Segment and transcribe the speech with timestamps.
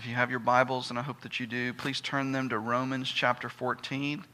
[0.00, 2.58] If you have your Bibles, and I hope that you do, please turn them to
[2.58, 4.24] Romans chapter 14.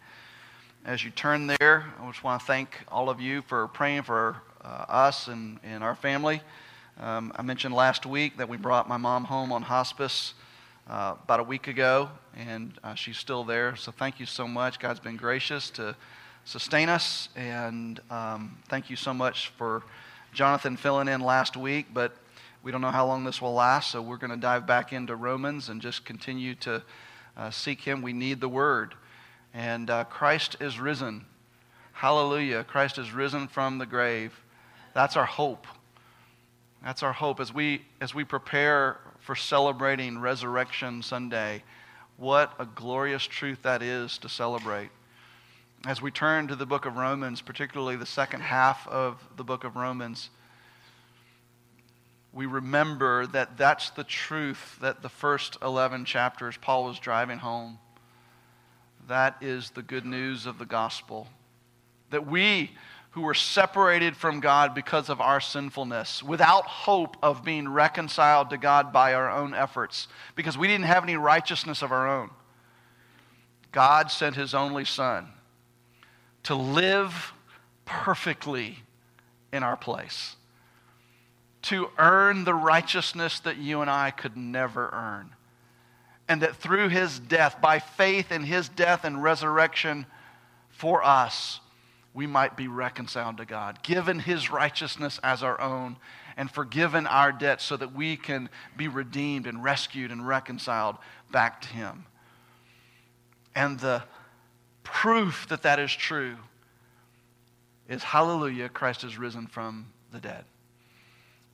[0.85, 4.37] As you turn there, I just want to thank all of you for praying for
[4.65, 6.41] uh, us and, and our family.
[7.01, 10.35] Um, I mentioned last week that we brought my mom home on hospice
[10.89, 13.75] uh, about a week ago, and uh, she's still there.
[13.75, 14.79] So thank you so much.
[14.79, 15.97] God's been gracious to
[16.45, 19.83] sustain us, and um, thank you so much for
[20.33, 21.87] Jonathan filling in last week.
[21.93, 22.17] But
[22.67, 25.15] we don't know how long this will last, so we're going to dive back into
[25.15, 26.83] Romans and just continue to
[27.37, 28.03] uh, seek Him.
[28.03, 28.97] We need the Word.
[29.55, 31.27] And uh, Christ is risen.
[31.93, 32.65] Hallelujah.
[32.65, 34.35] Christ is risen from the grave.
[34.95, 35.69] That's our hope.
[36.83, 41.63] That's our hope as we, as we prepare for celebrating Resurrection Sunday.
[42.17, 44.89] What a glorious truth that is to celebrate.
[45.87, 49.63] As we turn to the book of Romans, particularly the second half of the book
[49.63, 50.31] of Romans,
[52.37, 57.79] we remember that that's the truth that the first 11 chapters Paul was driving home.
[59.09, 61.29] That is the good news of the gospel.
[62.11, 62.73] That we
[63.13, 68.59] who were separated from God because of our sinfulness, without hope of being reconciled to
[68.59, 72.29] God by our own efforts, because we didn't have any righteousness of our own,
[73.73, 75.29] God sent his only Son
[76.43, 77.33] to live
[77.87, 78.81] perfectly
[79.55, 80.37] in our place
[81.67, 85.31] to earn the righteousness that you and I could never earn.
[86.29, 90.07] And that through his death, by faith in his death and resurrection
[90.69, 91.61] for us,
[92.15, 95.97] we might be reconciled to God, given his righteousness as our own,
[96.37, 100.97] and forgiven our debt so that we can be redeemed and rescued and reconciled
[101.33, 102.07] back to him.
[103.55, 104.05] And the
[104.85, 106.37] proof that that is true
[107.89, 110.45] is hallelujah, Christ is risen from the dead.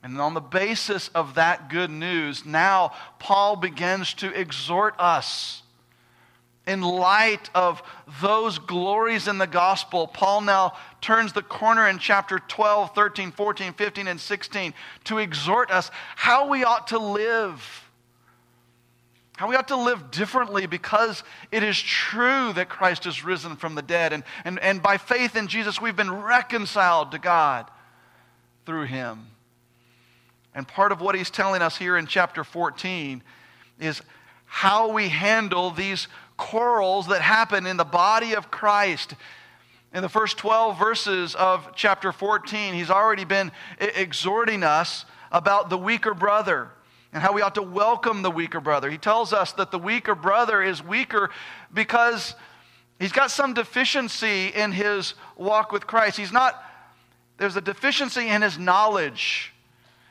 [0.03, 5.61] And on the basis of that good news, now Paul begins to exhort us.
[6.67, 7.81] In light of
[8.21, 13.73] those glories in the gospel, Paul now turns the corner in chapter 12, 13, 14,
[13.73, 14.73] 15, and 16
[15.05, 17.89] to exhort us how we ought to live.
[19.37, 23.75] How we ought to live differently because it is true that Christ is risen from
[23.75, 24.13] the dead.
[24.13, 27.69] And, and, and by faith in Jesus, we've been reconciled to God
[28.65, 29.32] through him.
[30.55, 33.23] And part of what he's telling us here in chapter 14
[33.79, 34.01] is
[34.45, 39.15] how we handle these quarrels that happen in the body of Christ.
[39.93, 45.77] In the first 12 verses of chapter 14, he's already been exhorting us about the
[45.77, 46.69] weaker brother
[47.13, 48.89] and how we ought to welcome the weaker brother.
[48.89, 51.29] He tells us that the weaker brother is weaker
[51.73, 52.35] because
[52.99, 56.17] he's got some deficiency in his walk with Christ.
[56.17, 56.63] He's not,
[57.37, 59.52] there's a deficiency in his knowledge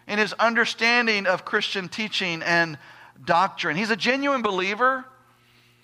[0.06, 2.78] in his understanding of Christian teaching and
[3.24, 3.76] doctrine.
[3.76, 5.04] He's a genuine believer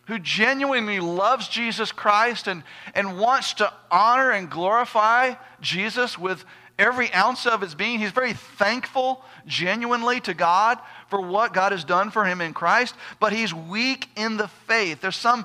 [0.07, 2.63] who genuinely loves Jesus Christ and,
[2.95, 6.45] and wants to honor and glorify Jesus with
[6.79, 7.99] every ounce of his being.
[7.99, 12.95] He's very thankful genuinely to God for what God has done for him in Christ,
[13.21, 15.01] but he's weak in the faith.
[15.03, 15.45] There's some,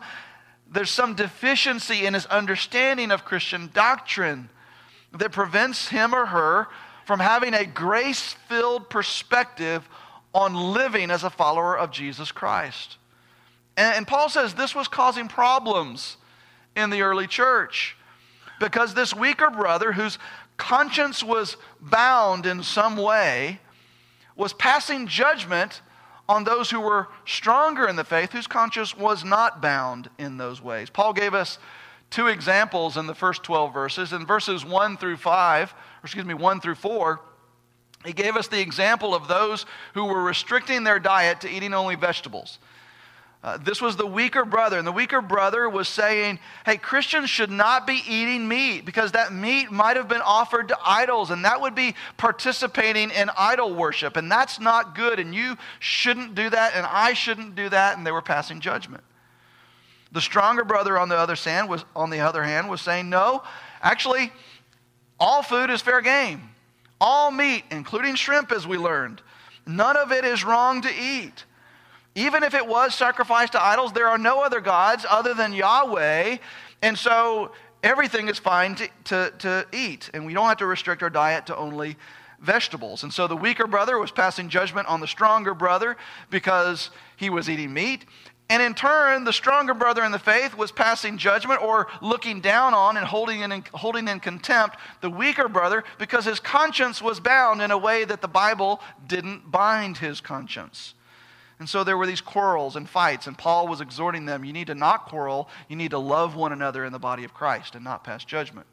[0.72, 4.50] there's some deficiency in his understanding of Christian doctrine
[5.12, 6.68] that prevents him or her
[7.06, 9.88] from having a grace filled perspective
[10.34, 12.98] on living as a follower of Jesus Christ.
[13.78, 16.18] And, and, Paul says this was causing problems
[16.76, 17.96] in the early church
[18.60, 20.18] because this weaker brother, whose
[20.58, 23.60] conscience was bound in some way,
[24.36, 25.82] was passing judgment
[26.30, 30.62] on those who were stronger in the faith, whose conscience was not bound in those
[30.62, 30.90] ways.
[30.90, 31.60] Paul gave us
[32.14, 34.14] two examples in the first 12 verses.
[34.14, 37.20] In verses 1 through 5, excuse me, 1 through 4,
[38.06, 39.66] he gave us the example of those
[39.96, 42.60] who were restricting their diet to eating only vegetables.
[43.44, 47.52] Uh, this was the weaker brother, and the weaker brother was saying, Hey, Christians should
[47.52, 51.60] not be eating meat because that meat might have been offered to idols, and that
[51.60, 56.74] would be participating in idol worship, and that's not good, and you shouldn't do that,
[56.76, 59.04] and I shouldn't do that, and they were passing judgment.
[60.14, 63.44] The stronger brother, on the other hand, was, on the other hand, was saying, No,
[63.82, 64.32] actually,
[65.20, 66.50] all food is fair game.
[67.02, 69.22] All meat, including shrimp, as we learned,
[69.66, 71.46] none of it is wrong to eat.
[72.16, 76.38] Even if it was sacrificed to idols, there are no other gods other than Yahweh.
[76.84, 77.52] And so
[77.82, 80.12] everything is fine to, to, to eat.
[80.14, 81.98] And we don't have to restrict our diet to only
[82.40, 83.04] vegetables.
[83.04, 85.98] And so the weaker brother was passing judgment on the stronger brother
[86.30, 88.06] because he was eating meat.
[88.54, 92.76] And in turn, the stronger brother in the faith was passing judgment or looking down
[92.76, 97.64] on and holding in, holding in contempt the weaker brother because his conscience was bound
[97.64, 100.94] in a way that the Bible didn't bind his conscience.
[101.58, 104.68] And so there were these quarrels and fights, and Paul was exhorting them you need
[104.68, 107.84] to not quarrel, you need to love one another in the body of Christ and
[107.84, 108.68] not pass judgment.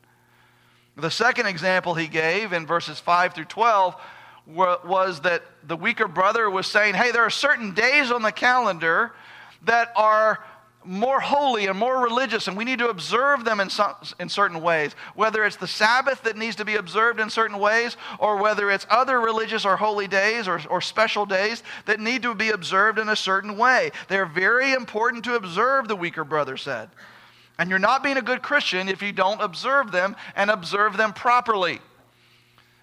[0.94, 3.96] The second example he gave in verses 5 through 12
[4.46, 9.12] was that the weaker brother was saying, Hey, there are certain days on the calendar
[9.62, 10.40] that are
[10.84, 14.62] more holy and more religious, and we need to observe them in, some, in certain
[14.62, 14.94] ways.
[15.14, 18.86] Whether it's the Sabbath that needs to be observed in certain ways, or whether it's
[18.88, 23.10] other religious or holy days or, or special days that need to be observed in
[23.10, 23.90] a certain way.
[24.08, 26.88] They're very important to observe, the weaker brother said.
[27.58, 31.12] And you're not being a good Christian if you don't observe them and observe them
[31.12, 31.80] properly.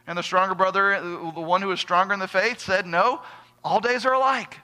[0.05, 3.21] And the stronger brother, the one who is stronger in the faith, said, No,
[3.63, 4.57] all days are alike.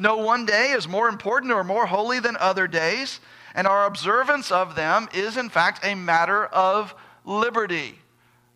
[0.00, 3.18] No one day is more important or more holy than other days,
[3.52, 7.98] and our observance of them is, in fact, a matter of liberty,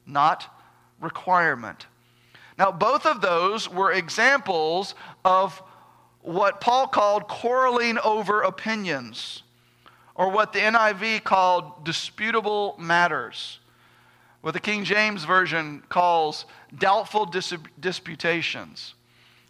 [0.06, 0.48] not
[1.00, 1.86] requirement.
[2.56, 4.94] Now, both of those were examples
[5.24, 5.60] of
[6.20, 9.42] what Paul called quarreling over opinions,
[10.14, 13.58] or what the NIV called disputable matters,
[14.42, 16.44] what the King James Version calls
[16.78, 18.94] doubtful dis- disputations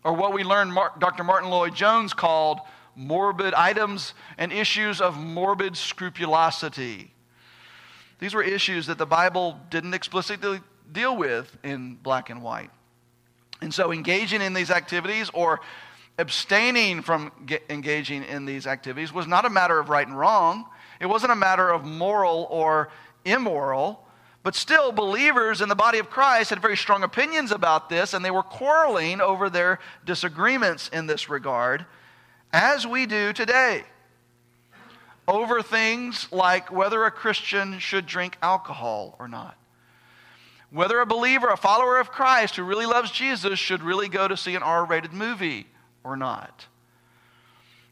[0.04, 1.24] or what we learned Dr.
[1.24, 2.60] Martyn Lloyd-Jones called
[2.94, 7.12] morbid items and issues of morbid scrupulosity.
[8.18, 10.60] These were issues that the Bible didn't explicitly
[10.92, 12.70] deal with in black and white.
[13.60, 15.60] And so engaging in these activities or
[16.18, 17.32] abstaining from
[17.70, 20.66] engaging in these activities was not a matter of right and wrong.
[21.00, 22.90] It wasn't a matter of moral or
[23.24, 24.06] immoral.
[24.42, 28.24] But still, believers in the body of Christ had very strong opinions about this, and
[28.24, 31.86] they were quarreling over their disagreements in this regard,
[32.52, 33.84] as we do today.
[35.28, 39.56] Over things like whether a Christian should drink alcohol or not.
[40.70, 44.36] Whether a believer, a follower of Christ who really loves Jesus, should really go to
[44.36, 45.68] see an R rated movie
[46.02, 46.66] or not.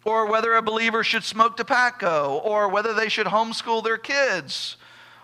[0.05, 4.77] Or whether a believer should smoke tobacco, or whether they should homeschool their kids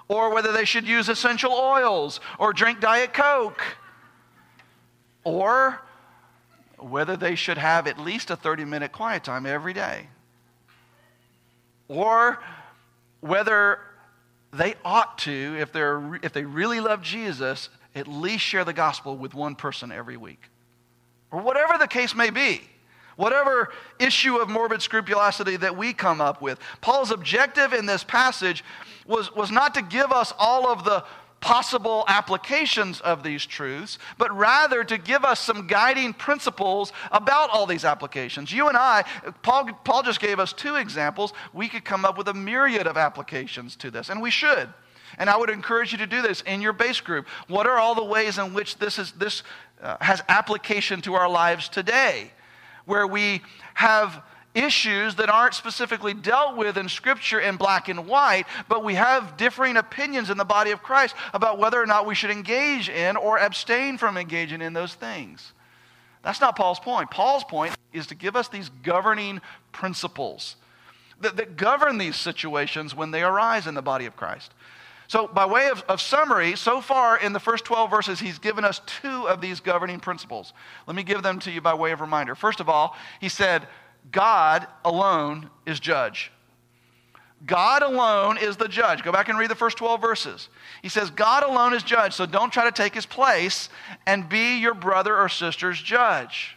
[0.09, 3.63] or whether they should use essential oils or drink Diet Coke,
[5.25, 5.81] or
[6.79, 10.09] whether they should have at least a 30 minute quiet time every day,
[11.89, 12.39] or
[13.21, 13.81] whether
[14.53, 19.17] they ought to, if, they're, if they really love Jesus, at least share the gospel
[19.17, 20.51] with one person every week,
[21.31, 22.63] or whatever the case may be
[23.17, 26.59] whatever issue of morbid scrupulosity that we come up with.
[26.81, 28.65] Paul's objective in this passage
[29.07, 31.05] was, was not to give us all of the
[31.41, 37.67] possible applications of these truths, but rather to give us some guiding principles about all
[37.67, 38.53] these applications.
[38.53, 39.05] You and I,
[39.43, 41.33] Paul, Paul just gave us two examples.
[41.53, 44.69] We could come up with a myriad of applications to this, and we should.
[45.19, 47.29] And I would encourage you to do this in your base group.
[47.49, 49.43] What are all the ways in which this, is, this
[49.81, 52.33] uh, has application to our lives today?
[52.87, 53.43] Where we
[53.75, 54.23] have
[54.55, 59.37] issues that aren't specifically dealt with in Scripture in black and white, but we have
[59.37, 63.17] differing opinions in the body of Christ about whether or not we should engage in
[63.17, 65.53] or abstain from engaging in those things.
[66.23, 67.11] That's not Paul's point.
[67.11, 69.41] Paul's point is to give us these governing
[69.73, 70.57] principles
[71.21, 74.53] that, that govern these situations when they arise in the body of Christ.
[75.09, 78.65] So, by way of, of, summary, so far in the first 12 verses, he's given
[78.65, 80.53] us two of these governing principles.
[80.87, 82.35] Let me give them to you by way of reminder.
[82.35, 83.69] First of all, he said,
[84.11, 86.33] God alone is judge.
[87.45, 89.05] God alone is the judge.
[89.05, 90.49] Go back and read the first 12 verses.
[90.83, 93.69] He says, God alone is judge, so don't try to take his place
[94.07, 96.57] and be your brother or sister's judge.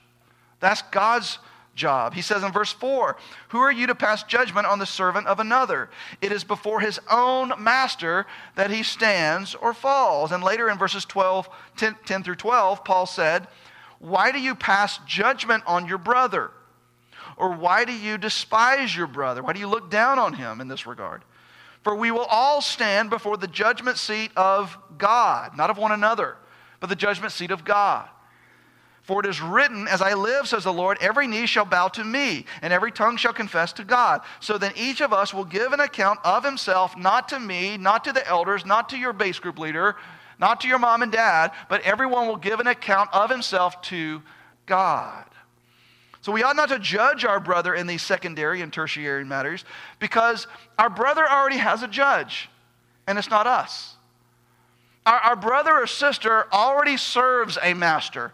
[0.60, 1.38] That's God's
[1.76, 2.14] job.
[2.14, 3.18] He says in verse 4
[3.50, 5.90] Who are you to pass judgment on the servant of another?
[6.22, 10.32] It is before his own master that he stands or falls.
[10.32, 13.48] And later in verses 12, 10, 10 through 12, Paul said,
[14.00, 16.52] Why do you pass judgment on your brother?
[17.38, 19.42] Or why do you despise your brother?
[19.42, 21.24] Why do you look down on him in this regard?
[21.84, 26.36] For we will all stand before the judgment seat of God, not of one another,
[26.82, 28.10] but the judgment seat of God.
[29.10, 32.04] For it is written, As I live, says the Lord, every knee shall bow to
[32.04, 34.22] me, and every tongue shall confess to God.
[34.40, 38.04] So then each of us will give an account of himself, not to me, not
[38.04, 39.96] to the elders, not to your base group leader,
[40.38, 44.22] not to your mom and dad, but everyone will give an account of himself to
[44.68, 45.26] God.
[46.22, 49.66] So we ought not to judge our brother in these secondary and tertiary matters
[49.98, 50.46] because
[50.78, 52.48] our brother already has a judge,
[53.08, 53.96] and it's not us.
[55.08, 58.34] Our, our brother or sister already serves a master,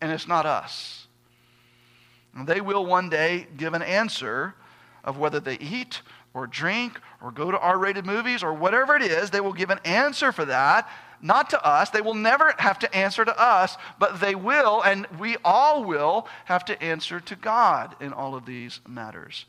[0.00, 1.06] and it's not us.
[2.34, 4.54] And they will one day give an answer
[5.04, 6.02] of whether they eat
[6.34, 9.30] or drink or go to R rated movies or whatever it is.
[9.30, 10.88] They will give an answer for that
[11.22, 11.90] not to us.
[11.90, 16.28] They will never have to answer to us, but they will, and we all will,
[16.44, 19.46] have to answer to God in all of these matters.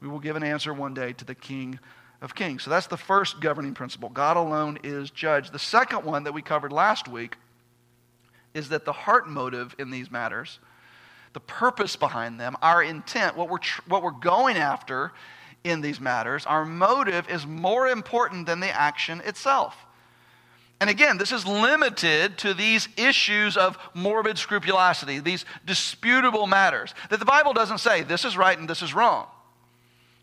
[0.00, 1.78] We will give an answer one day to the King
[2.20, 2.62] of Kings.
[2.62, 4.08] So that's the first governing principle.
[4.08, 5.50] God alone is judge.
[5.50, 7.36] The second one that we covered last week
[8.56, 10.58] is that the heart motive in these matters,
[11.34, 15.12] the purpose behind them, our intent, what we're, tr- what we're going after
[15.62, 19.76] in these matters, our motive is more important than the action itself.
[20.80, 26.94] And again, this is limited to these issues of morbid scrupulosity, these disputable matters.
[27.10, 29.26] That the Bible doesn't say this is right and this is wrong.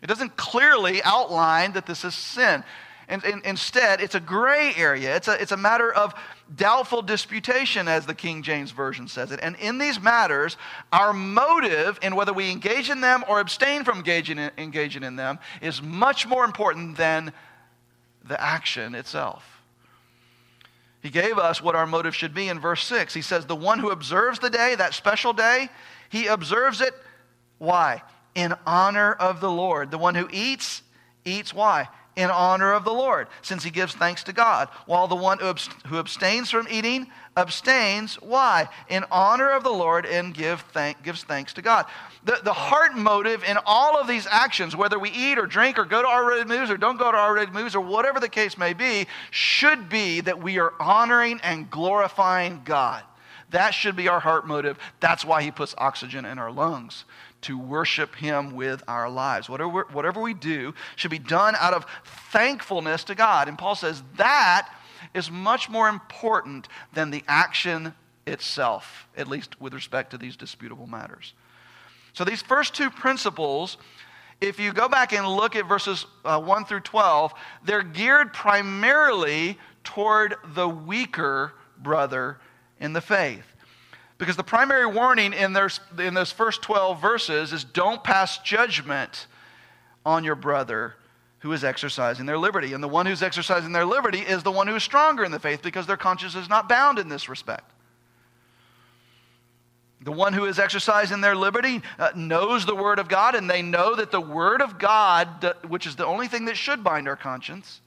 [0.02, 2.64] It doesn't clearly outline that this is sin.
[3.08, 5.16] And, and, instead, it's a gray area.
[5.16, 6.14] It's a, it's a matter of
[6.56, 9.40] doubtful disputation, as the King James Version says it.
[9.42, 10.58] And in these matters,
[10.92, 15.16] our motive in whether we engage in them or abstain from engaging in, engaging in
[15.16, 17.34] them is much more important than
[18.24, 19.46] the action itself.
[21.02, 23.14] He gave us what our motive should be in verse 6.
[23.14, 25.70] He says, The one who observes the day, that special day,
[26.10, 26.94] he observes it.
[27.58, 28.02] Why?
[28.36, 29.92] in honor of the Lord.
[29.92, 30.82] The one who eats,
[31.26, 31.88] eats why?
[32.16, 34.70] In honor of the Lord, since he gives thanks to God.
[34.86, 35.40] While the one
[35.88, 38.70] who abstains from eating abstains, why?
[38.88, 41.88] In honor of the Lord and give thank, gives thanks to God.
[42.24, 45.86] The, the heart motive in all of these actions, whether we eat or drink or
[45.86, 48.30] go to R rated movies or don't go to R rated movies or whatever the
[48.30, 53.04] case may be, should be that we are honoring and glorifying God.
[53.50, 54.78] That should be our heart motive.
[55.00, 57.06] That's why he puts oxygen in our lungs
[57.44, 59.50] to worship Him with our lives.
[59.50, 61.86] Whatever, whatever we do should be done out of
[62.32, 63.48] thankfulness to God.
[63.48, 64.70] And Paul says that
[65.14, 67.94] is much more important than the action
[68.26, 71.34] itself, at least with respect to these disputable matters.
[72.14, 73.78] So, these first two principles,
[74.40, 77.34] if you go back and look at verses uh, 1 through 12,
[77.66, 82.38] they're geared primarily toward the weaker brother
[82.80, 83.46] in the faith.
[84.24, 89.28] Because the primary warning in, those, in those first 12 verses is don't pass judgment
[90.06, 90.96] on your brother
[91.40, 92.72] who is exercising their liberty.
[92.72, 95.42] And the one who's exercising their liberty is the one who is stronger in the
[95.42, 97.70] faith because their conscience is not bound in this respect.
[100.00, 103.62] The one who is exercising their liberty uh, knows the Word of God, and they
[103.62, 107.18] know that the Word of God, which is the only thing that should bind our
[107.18, 107.82] conscience,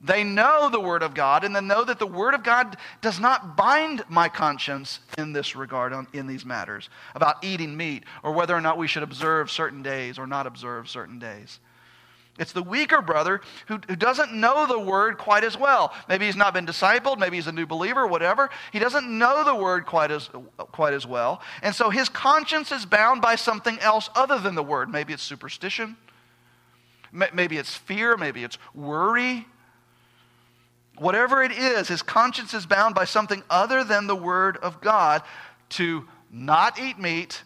[0.00, 3.20] they know the Word of God and they know that the Word of God does
[3.20, 8.32] not bind my conscience in this regard, on, in these matters about eating meat or
[8.32, 11.60] whether or not we should observe certain days or not observe certain days.
[12.38, 15.92] It's the weaker brother who, who doesn't know the Word quite as well.
[16.08, 18.48] Maybe he's not been discipled, maybe he's a new believer, whatever.
[18.72, 21.42] He doesn't know the Word quite as, quite as well.
[21.62, 24.88] And so his conscience is bound by something else other than the Word.
[24.88, 25.98] Maybe it's superstition,
[27.12, 29.46] maybe it's fear, maybe it's worry.
[31.00, 35.22] Whatever it is, his conscience is bound by something other than the Word of God
[35.70, 37.42] to not eat meat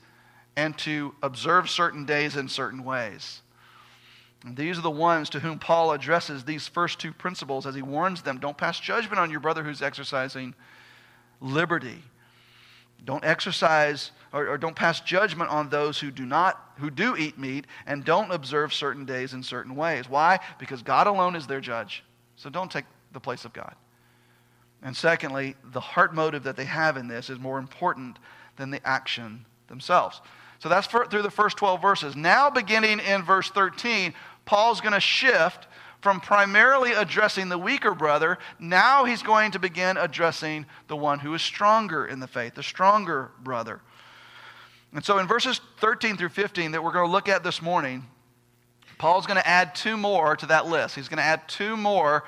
[0.56, 3.42] and to observe certain days in certain ways.
[4.44, 7.82] And these are the ones to whom Paul addresses these first two principles as he
[7.82, 10.56] warns them don't pass judgment on your brother who's exercising
[11.40, 12.02] liberty.
[13.04, 17.38] Don't exercise or, or, don't pass judgment on those who do not who do eat
[17.38, 20.08] meat and don't observe certain days in certain ways.
[20.08, 20.40] Why?
[20.58, 22.02] Because God alone is their judge.
[22.34, 23.75] So don't take the place of God.
[24.83, 28.18] And secondly, the heart motive that they have in this is more important
[28.56, 30.21] than the action themselves.
[30.59, 32.16] So that's for, through the first 12 verses.
[32.16, 34.12] Now, beginning in verse 13,
[34.44, 35.66] Paul's going to shift
[36.02, 38.38] from primarily addressing the weaker brother.
[38.59, 42.62] Now he's going to begin addressing the one who is stronger in the faith, the
[42.62, 43.80] stronger brother.
[44.92, 48.06] And so in verses 13 through 15 that we're going to look at this morning,
[48.99, 50.94] Paul's going to add two more to that list.
[50.94, 52.25] He's going to add two more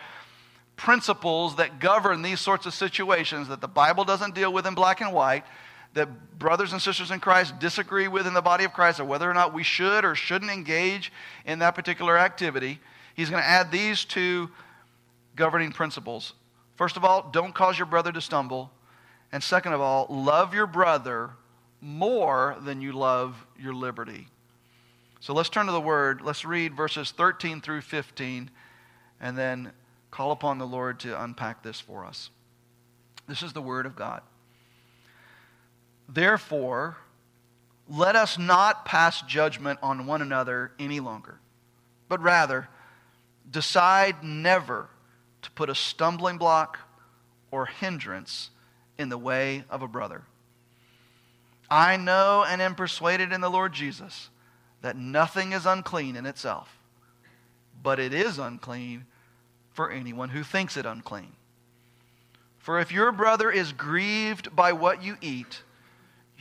[0.76, 5.00] principles that govern these sorts of situations that the Bible doesn't deal with in black
[5.00, 5.45] and white,
[5.95, 9.28] that brothers and sisters in Christ disagree with in the body of Christ, or whether
[9.28, 11.11] or not we should or shouldn't engage
[11.47, 12.78] in that particular activity.
[13.14, 14.50] He's going to add these two
[15.35, 16.35] governing principles.
[16.76, 18.71] First of all, don't cause your brother to stumble.
[19.33, 21.30] And second of all, love your brother
[21.80, 24.28] more than you love your liberty.
[25.21, 26.21] So let's turn to the word.
[26.21, 28.50] Let's read verses 13 through 15
[29.21, 29.73] and then
[30.11, 32.31] call upon the Lord to unpack this for us.
[33.29, 34.23] This is the Word of God.
[36.09, 36.97] Therefore,
[37.89, 41.39] let us not pass judgment on one another any longer,
[42.09, 42.69] but rather
[43.51, 44.89] decide never
[45.43, 46.79] to put a stumbling block
[47.51, 48.51] or hindrance
[48.99, 50.23] in the way of a brother.
[51.71, 54.31] I know and am persuaded in the Lord Jesus
[54.83, 56.79] that nothing is unclean in itself,
[57.83, 59.07] but it is unclean
[59.76, 61.33] for anyone who thinks it unclean.
[62.59, 65.62] For if your brother is grieved by what you eat,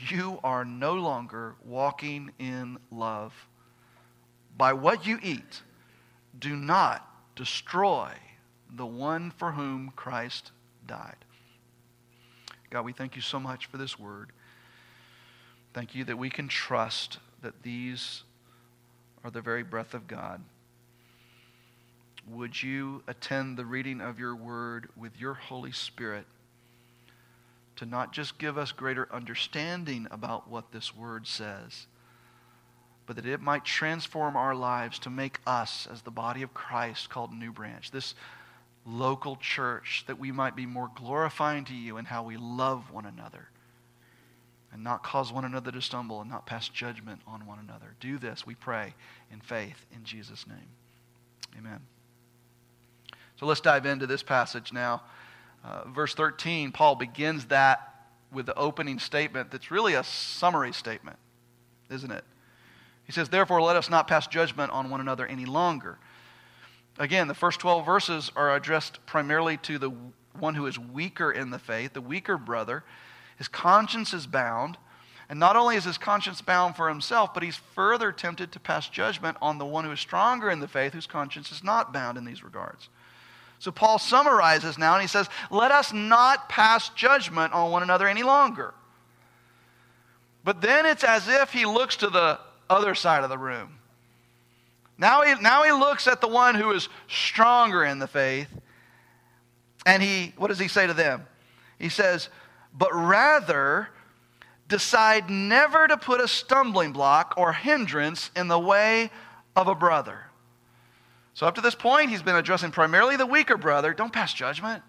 [0.09, 3.33] you are no longer walking in love.
[4.57, 5.61] By what you eat,
[6.39, 8.11] do not destroy
[8.73, 10.51] the one for whom Christ
[10.87, 11.17] died.
[12.69, 14.31] God, we thank you so much for this word.
[15.73, 18.23] Thank you that we can trust that these
[19.23, 20.41] are the very breath of God.
[22.27, 26.25] Would you attend the reading of your word with your Holy Spirit
[27.75, 31.87] to not just give us greater understanding about what this word says,
[33.05, 37.09] but that it might transform our lives to make us, as the body of Christ
[37.09, 38.15] called New Branch, this
[38.85, 43.05] local church, that we might be more glorifying to you in how we love one
[43.05, 43.49] another
[44.71, 47.95] and not cause one another to stumble and not pass judgment on one another.
[47.99, 48.93] Do this, we pray,
[49.31, 50.67] in faith in Jesus' name.
[51.57, 51.79] Amen.
[53.37, 55.01] So let's dive into this passage now.
[55.63, 57.93] Uh, verse 13, Paul begins that
[58.31, 61.17] with the opening statement that's really a summary statement,
[61.89, 62.23] isn't it?
[63.05, 65.97] He says, Therefore, let us not pass judgment on one another any longer.
[66.97, 69.91] Again, the first 12 verses are addressed primarily to the
[70.39, 72.83] one who is weaker in the faith, the weaker brother.
[73.37, 74.77] His conscience is bound.
[75.27, 78.87] And not only is his conscience bound for himself, but he's further tempted to pass
[78.87, 82.17] judgment on the one who is stronger in the faith, whose conscience is not bound
[82.17, 82.89] in these regards.
[83.59, 88.07] So Paul summarizes now and he says, Let us not pass judgment on one another
[88.07, 88.73] any longer.
[90.43, 93.79] But then it's as if he looks to the other side of the room.
[94.97, 98.47] Now he, now he looks at the one who is stronger in the faith.
[99.85, 101.25] And he, what does he say to them?
[101.79, 102.29] He says,
[102.73, 103.89] But rather
[104.67, 109.11] decide never to put a stumbling block or hindrance in the way
[109.55, 110.25] of a brother.
[111.35, 113.93] So, up to this point, he's been addressing primarily the weaker brother.
[113.93, 114.81] Don't pass judgment.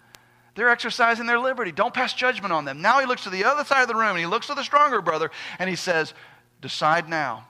[0.55, 1.73] They're exercising their liberty.
[1.73, 2.81] Don't pass judgment on them.
[2.81, 4.63] Now he looks to the other side of the room and he looks to the
[4.63, 6.15] stronger brother and he says,
[6.63, 7.49] Decide now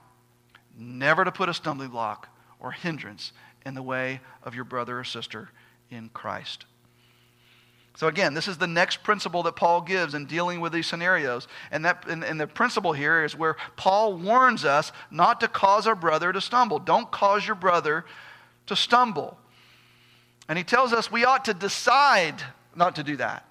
[0.76, 3.32] never to put a stumbling block or hindrance
[3.64, 5.50] in the way of your brother or sister
[5.90, 6.64] in Christ.
[7.96, 11.48] So, again, this is the next principle that Paul gives in dealing with these scenarios.
[11.70, 15.86] And, that, and, and, the principle here is where Paul warns us not to cause
[15.86, 16.78] our brother to stumble.
[16.78, 18.04] Don't cause your brother
[18.66, 19.38] to stumble.
[20.48, 22.42] And he tells us we ought to decide
[22.74, 23.44] not to do that.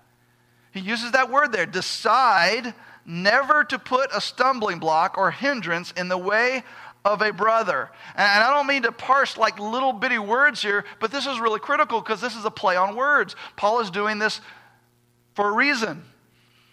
[0.72, 2.74] He uses that word there decide
[3.06, 6.64] never to put a stumbling block or hindrance in the way
[7.06, 7.92] of a brother.
[8.16, 11.60] And I don't mean to parse like little bitty words here, but this is really
[11.60, 13.36] critical because this is a play on words.
[13.56, 14.42] Paul is doing this
[15.36, 16.04] for a reason.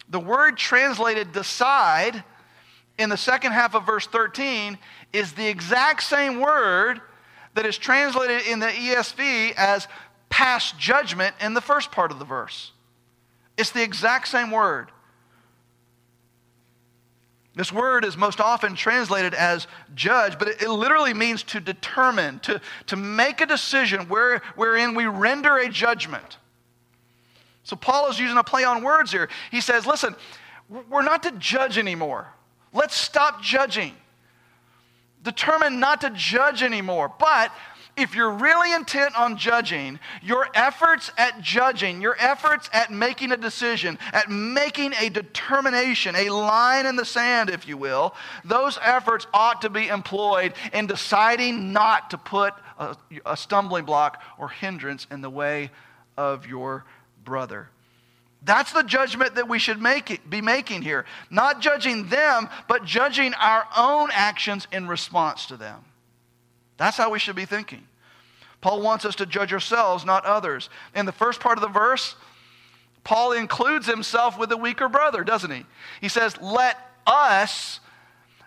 [0.09, 2.23] The word translated decide
[2.97, 4.77] in the second half of verse 13
[5.13, 6.99] is the exact same word
[7.53, 9.87] that is translated in the ESV as
[10.29, 12.71] pass judgment in the first part of the verse.
[13.57, 14.89] It's the exact same word.
[17.55, 22.39] This word is most often translated as judge, but it, it, literally means to determine,
[22.39, 26.39] to, to make a decision where, wherein we render a judgment.
[27.63, 29.29] So Paul is using a play on words here.
[29.51, 30.15] He says, listen,
[30.89, 32.27] we're not to judge anymore.
[32.73, 33.93] Let's stop judging
[35.23, 37.11] determined not to judge anymore.
[37.17, 37.51] But
[37.95, 43.37] if you're really intent on judging, your efforts at judging, your efforts at making a
[43.37, 49.27] decision, at making a determination, a line in the sand, if you will, those efforts
[49.33, 55.05] ought to be employed in deciding not to put a, a stumbling block or hindrance
[55.11, 55.69] in the way
[56.17, 56.85] of your
[57.23, 57.69] brother.
[58.45, 61.05] That's the judgment that we should make it, be making here.
[61.29, 65.85] Not judging them, but judging our own actions in response to them.
[66.77, 67.87] That's how we should be thinking.
[68.59, 70.69] Paul wants us to judge ourselves, not others.
[70.95, 72.15] In the first part of the verse,
[73.03, 75.65] Paul includes himself with the weaker brother, doesn't he?
[76.01, 77.79] He says, Let us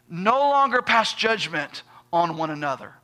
[0.09, 1.83] no longer pass judgment
[2.13, 2.95] on one another.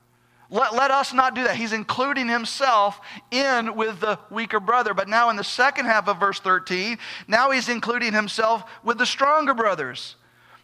[0.53, 1.57] Let, let us not do that.
[1.57, 4.93] He's including himself in with the weaker brother.
[4.93, 9.07] But now in the second half of verse 13, now he's including himself with the
[9.07, 10.17] stronger brothers.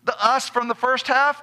[0.05, 1.43] The us from the first half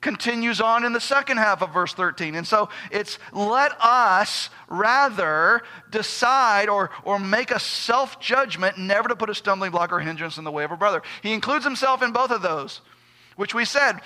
[0.00, 2.34] continues on in the second half of verse 13.
[2.34, 9.14] And so it's let us rather decide or, or make a self judgment never to
[9.14, 11.02] put a stumbling block or hindrance in the way of a brother.
[11.22, 12.80] He includes himself in both of those
[13.38, 14.00] which we said,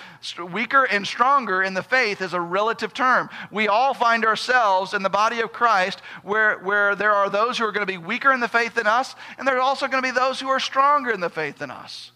[0.51, 3.27] weaker and stronger in the faith is a relative term.
[3.49, 7.65] We all find ourselves in the body of Christ where, where there are those who
[7.65, 10.03] are going to be weaker in the faith than us, and there are also going
[10.03, 12.11] to be those who are stronger in the faith than us.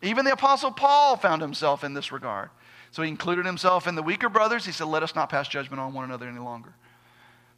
[0.00, 2.48] Even the Apostle Paul found himself in this regard.
[2.90, 4.64] So he included himself in the weaker brothers.
[4.64, 6.72] He said, Let us not pass judgment on one another any longer.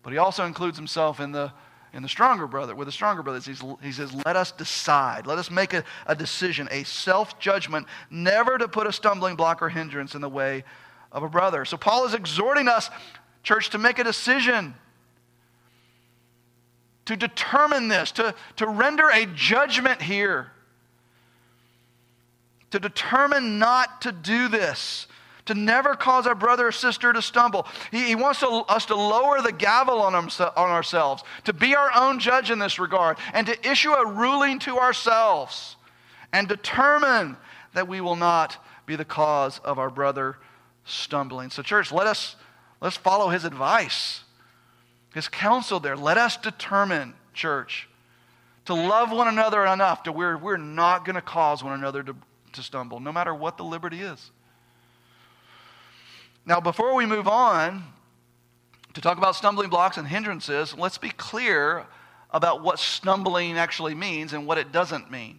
[0.03, 1.53] But he also includes himself in the,
[1.93, 3.47] in the stronger brother, with the stronger brothers.
[3.83, 5.27] He says, let us decide.
[5.27, 9.63] Let us make a, a decision, a self judgment, never to put a stumbling block
[9.63, 10.65] or hindrance in the way
[11.11, 11.65] of a brother.
[11.65, 12.91] So Paul is exhorting us,
[13.43, 14.75] church, to make a decision,
[17.05, 20.51] to determine this, to, to render a judgment here,
[22.71, 25.07] to determine not to do this
[25.47, 27.67] to never cause our brother or sister to stumble.
[27.91, 31.91] He, he wants to, us to lower the gavel on, on ourselves, to be our
[31.95, 35.77] own judge in this regard, and to issue a ruling to ourselves
[36.33, 37.37] and determine
[37.75, 40.37] that we will not be the cause of our brother
[40.85, 41.51] stumbling.
[41.51, 42.37] So, church, let us
[42.81, 44.23] let's follow his advice,
[45.15, 45.97] his counsel there.
[45.97, 47.89] Let us determine, church,
[48.67, 52.15] to love one another enough to where we're not going to cause one another to,
[52.53, 54.31] to stumble, no matter what the liberty is.
[56.45, 57.85] Now, before we move on
[58.95, 61.87] to talk about stumbling blocks and hindrances, let's be clear
[62.31, 65.39] about what stumbling actually means and what it doesn't mean.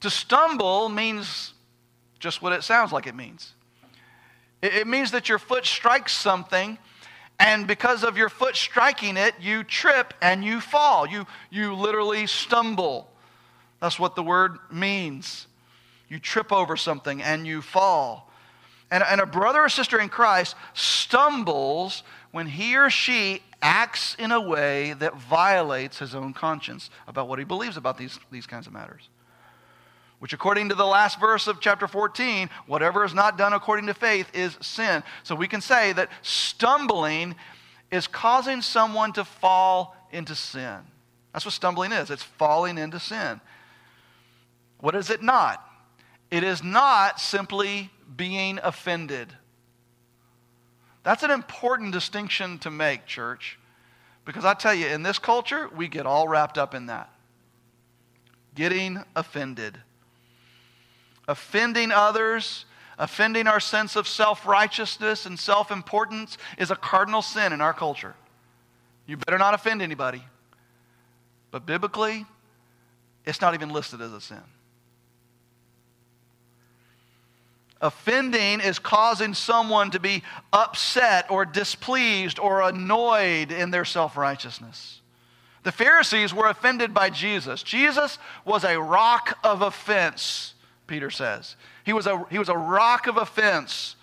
[0.00, 1.54] To stumble means
[2.18, 3.54] just what it sounds like it means.
[4.60, 6.78] It, means that your foot strikes something,
[7.38, 11.06] and because of your foot striking it, you trip and you fall.
[11.06, 13.10] You, you literally stumble.
[13.80, 15.46] That's what the word means.
[16.08, 18.30] You trip over something and you fall.
[18.94, 24.30] And, and a brother or sister in Christ stumbles when he or she acts in
[24.30, 28.68] a way that violates his own conscience about what he believes about these, these kinds
[28.68, 29.08] of matters.
[30.20, 33.94] Which, according to the last verse of chapter 14, whatever is not done according to
[33.94, 35.02] faith is sin.
[35.24, 37.34] So we can say that stumbling
[37.90, 40.78] is causing someone to fall into sin.
[41.32, 43.40] That's what stumbling is it's falling into sin.
[44.78, 45.68] What is it not?
[46.30, 49.32] It is not simply being offended.
[51.02, 53.58] That's an important distinction to make, church.
[54.24, 57.10] Because I tell you, in this culture, we get all wrapped up in that.
[58.54, 59.78] Getting offended.
[61.28, 62.64] Offending others,
[62.98, 67.74] offending our sense of self righteousness and self importance is a cardinal sin in our
[67.74, 68.14] culture.
[69.06, 70.22] You better not offend anybody.
[71.50, 72.26] But biblically,
[73.24, 74.42] it's not even listed as a sin.
[77.84, 80.22] Offending is causing someone to be
[80.54, 85.02] upset or displeased or annoyed in their self righteousness.
[85.64, 87.62] The Pharisees were offended by Jesus.
[87.62, 90.54] Jesus was a rock of offense,
[90.86, 91.56] Peter says.
[91.84, 93.96] He was a, he was a rock of offense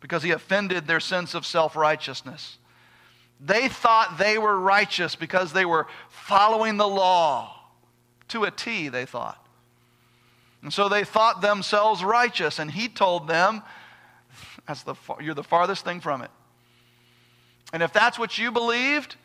[0.00, 2.58] because he offended their sense of self righteousness.
[3.40, 7.56] They thought they were righteous because they were following the law.
[8.30, 9.41] To a T, they thought.
[10.62, 12.58] And so they thought themselves righteous.
[12.58, 13.62] And he told them,
[14.66, 16.30] that's the, You're the farthest thing from it.
[17.72, 19.16] And if that's what you believed,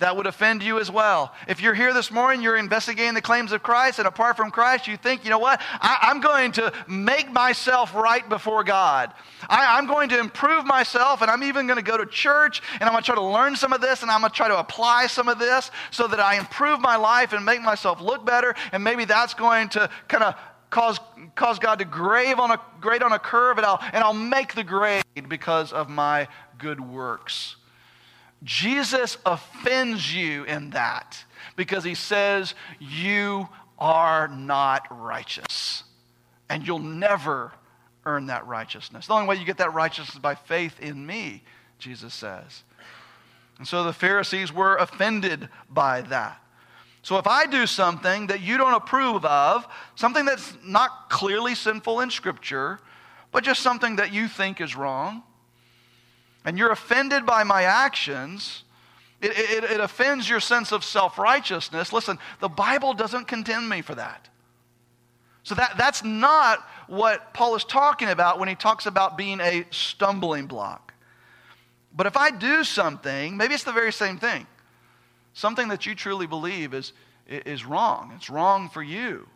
[0.00, 1.32] that would offend you as well.
[1.46, 4.88] If you're here this morning, you're investigating the claims of Christ, and apart from Christ,
[4.88, 5.60] you think, you know what?
[5.78, 9.12] I, am going to make myself right before God.
[9.46, 12.84] I, I'm going to improve myself, and I'm even going to go to church, and
[12.84, 14.58] I'm going to try to learn some of this, and I'm going to try to
[14.58, 18.54] apply some of this so that I improve my life and make myself look better,
[18.72, 20.34] and maybe that's going to kind of
[20.70, 20.98] cause,
[21.34, 24.54] cause God to grave on a, grade on a curve, and I'll, and I'll make
[24.54, 26.28] the grade because of my
[26.58, 27.56] good works.
[28.42, 31.22] Jesus offends you in that
[31.56, 35.84] because he says you are not righteous.
[36.48, 37.52] And you'll never
[38.06, 39.06] earn that righteousness.
[39.06, 41.42] The only way you get that righteousness is by faith in me,
[41.78, 42.64] Jesus says.
[43.58, 46.42] And so the Pharisees were offended by that.
[47.02, 52.00] So if I do something that you don't approve of, something that's not clearly sinful
[52.00, 52.78] in Scripture,
[53.32, 55.22] but just something that you think is wrong,
[56.44, 58.64] and you're offended by my actions,
[59.20, 61.92] it, it, it offends your sense of self righteousness.
[61.92, 64.28] Listen, the Bible doesn't condemn me for that.
[65.42, 69.64] So that, that's not what Paul is talking about when he talks about being a
[69.70, 70.92] stumbling block.
[71.94, 74.46] But if I do something, maybe it's the very same thing
[75.40, 76.92] something that you truly believe is,
[77.26, 78.12] is wrong.
[78.14, 79.26] It's wrong for you.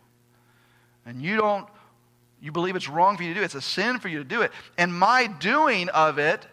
[1.06, 1.66] And you don't,
[2.40, 3.46] you believe it's wrong for you to do it.
[3.46, 4.52] It's a sin for you to do it.
[4.76, 6.46] And my doing of it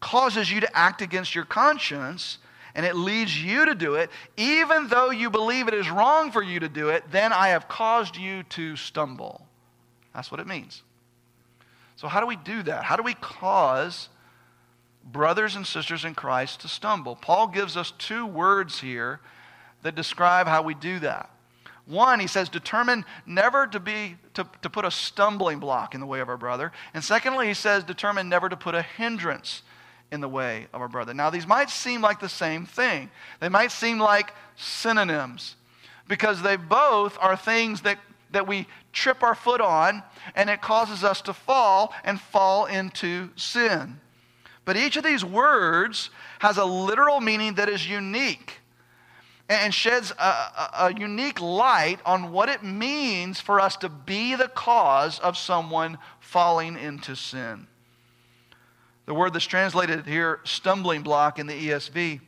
[0.00, 2.38] causes you to act against your conscience
[2.74, 6.42] and it leads you to do it, even though you believe it is wrong for
[6.42, 9.46] you to do it, then I have caused you to stumble.
[10.12, 10.82] That's what it means.
[11.94, 12.82] So, how do we do that?
[12.82, 14.08] How do we cause
[15.04, 17.16] brothers and sisters in Christ to stumble.
[17.16, 19.20] Paul gives us two words here
[19.82, 21.30] that describe how we do that.
[21.86, 26.06] One, he says, determine never to be to, to put a stumbling block in the
[26.06, 26.72] way of our brother.
[26.94, 29.62] And secondly, he says, determine never to put a hindrance
[30.10, 31.12] in the way of our brother.
[31.12, 35.56] Now, these might seem like the same thing, they might seem like synonyms
[36.08, 37.98] because they both are things that,
[38.30, 40.02] that we trip our foot on
[40.34, 44.00] and it causes us to fall and fall into sin.
[44.64, 48.60] But each of these words has a literal meaning that is unique
[49.48, 54.34] and sheds a, a, a, unique light on what it means for us to be
[54.34, 57.66] the cause of someone falling into sin.
[59.04, 62.20] The word that's translated here, stumbling block in the ESV,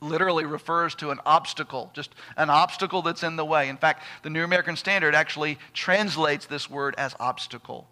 [0.00, 3.68] literally refers to an obstacle, just an obstacle that's in the way.
[3.68, 7.86] In fact, the New American Standard actually translates this word as obstacle.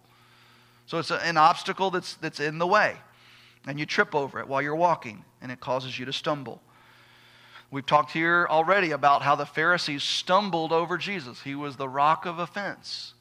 [0.87, 2.97] So it's an obstacle that's, that's in the way,
[3.67, 6.61] and you trip over it while you're walking, and it causes you to stumble.
[7.69, 11.41] We've talked here already about how the Pharisees stumbled over Jesus.
[11.41, 13.13] He was the rock of offense.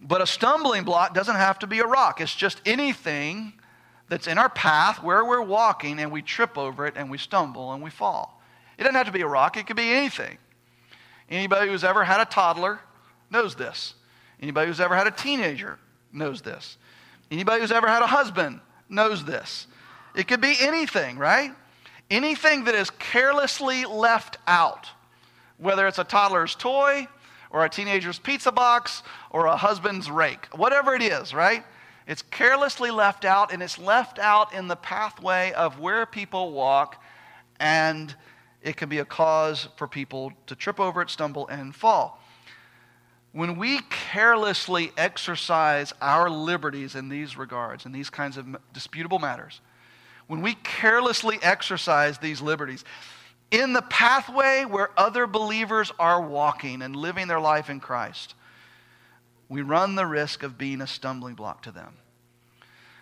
[0.00, 3.52] But a stumbling block doesn't have to be a rock, it's just anything
[4.08, 7.72] that's in our path where we're walking and we trip over it and we stumble
[7.72, 8.42] and we fall.
[8.76, 10.38] It doesn't have to be a rock, it could be anything.
[11.28, 12.80] Anybody who's ever had a toddler
[13.30, 13.94] knows this.
[14.42, 15.78] Anybody who's ever had a teenager
[16.12, 16.76] knows this.
[17.30, 19.66] Anybody who's ever had a husband knows this.
[20.14, 21.52] It could be anything, right?
[22.10, 24.90] anything that is carelessly left out,
[25.58, 27.06] whether it's a toddler's toy
[27.50, 31.64] or a teenager's pizza box or a husband's rake, whatever it is, right?
[32.06, 37.00] It's carelessly left out and it's left out in the pathway of where people walk,
[37.60, 38.14] and
[38.62, 42.19] it can be a cause for people to trip over it, stumble, and fall.
[43.32, 49.60] When we carelessly exercise our liberties in these regards, in these kinds of disputable matters,
[50.26, 52.84] when we carelessly exercise these liberties
[53.50, 58.34] in the pathway where other believers are walking and living their life in Christ,
[59.48, 61.94] we run the risk of being a stumbling block to them.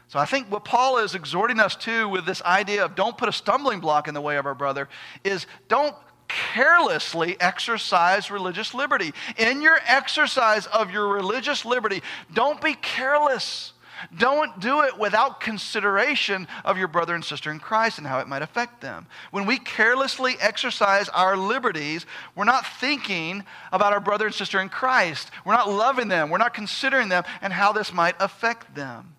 [0.08, 3.28] So I think what Paul is exhorting us to with this idea of don't put
[3.28, 4.88] a stumbling block in the way of our brother
[5.22, 5.94] is don't
[6.28, 9.12] carelessly exercise religious liberty.
[9.36, 13.72] In your exercise of your religious liberty, don't be careless.
[14.16, 18.28] Don't do it without consideration of your brother and sister in Christ and how it
[18.28, 19.06] might affect them.
[19.32, 24.68] When we carelessly exercise our liberties, we're not thinking about our brother and sister in
[24.68, 25.30] Christ.
[25.44, 26.30] We're not loving them.
[26.30, 29.16] We're not considering them and how this might affect them.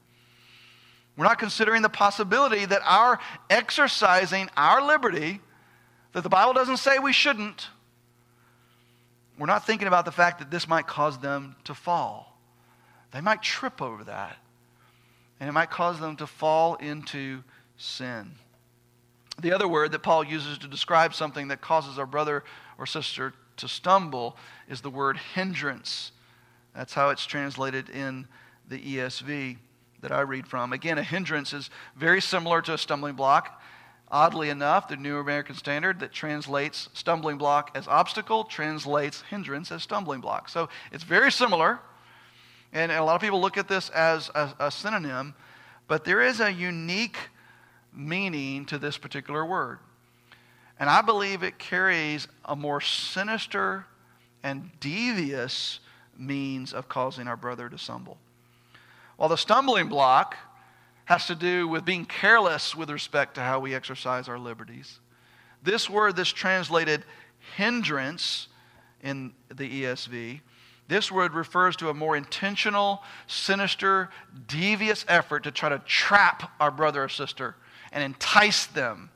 [1.18, 3.20] We're not considering the possibility that our
[3.50, 5.42] exercising our liberty,
[6.14, 7.70] that the Bible doesn't say we shouldn't,
[9.38, 12.38] we're not thinking about the fact that this might cause them to fall.
[13.12, 14.38] They might trip over that
[15.40, 17.44] and it might cause them to fall into
[17.78, 18.32] sin.
[19.40, 22.44] The other word that Paul uses to describe something that causes our brother
[22.78, 24.36] or sister to stumble
[24.68, 26.12] is the word hindrance.
[26.76, 28.28] That's how it's translated in
[28.68, 29.58] the ESV
[30.02, 30.74] that I read from.
[30.74, 33.59] Again, a hindrance is very similar to a stumbling block.
[34.12, 39.84] Oddly enough, the New American Standard that translates stumbling block as obstacle translates hindrance as
[39.84, 40.50] stumbling block.
[40.50, 41.80] So it's very similar.
[42.74, 45.36] And a lot of people look at this as a, a synonym,
[45.88, 47.18] but there is a unique
[47.94, 49.80] meaning to this particular word.
[50.80, 53.86] And I believe it carries a more sinister
[54.44, 55.80] and devious
[56.18, 58.18] means of causing our brother to stumble.
[59.18, 60.38] While the stumbling block
[61.10, 65.00] has to do with being careless with respect to how we exercise our liberties,
[65.62, 67.04] this word that's translated
[67.56, 68.48] hindrance
[69.02, 70.40] in the ESV
[70.90, 74.10] this word refers to a more intentional, sinister,
[74.48, 77.56] devious effort to try to trap our brother or sister
[77.92, 79.12] and entice them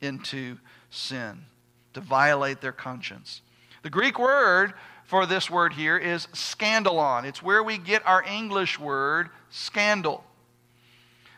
[0.00, 0.56] into
[0.88, 1.44] sin,
[1.92, 3.42] to violate their conscience.
[3.82, 4.72] The Greek word
[5.04, 7.24] for this word here is scandalon.
[7.24, 10.24] It's where we get our English word scandal.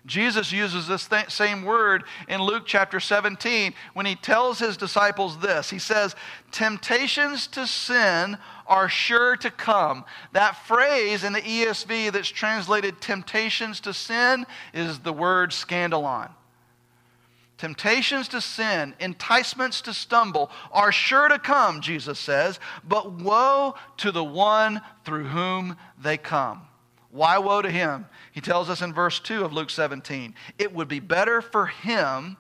[0.07, 5.39] Jesus uses this th- same word in Luke chapter 17 when he tells his disciples
[5.39, 5.69] this.
[5.69, 6.17] He says,
[6.53, 10.05] Temptations to sin are sure to come.
[10.33, 16.31] That phrase in the ESV that's translated temptations to sin is the word scandalon.
[17.59, 22.59] Temptations to sin, enticements to stumble are sure to come, Jesus says,
[22.89, 26.63] but woe to the one through whom they come.
[27.11, 28.07] Why woe to him?
[28.33, 32.37] He tells us in verse 2 of Luke 17 it would be better for him,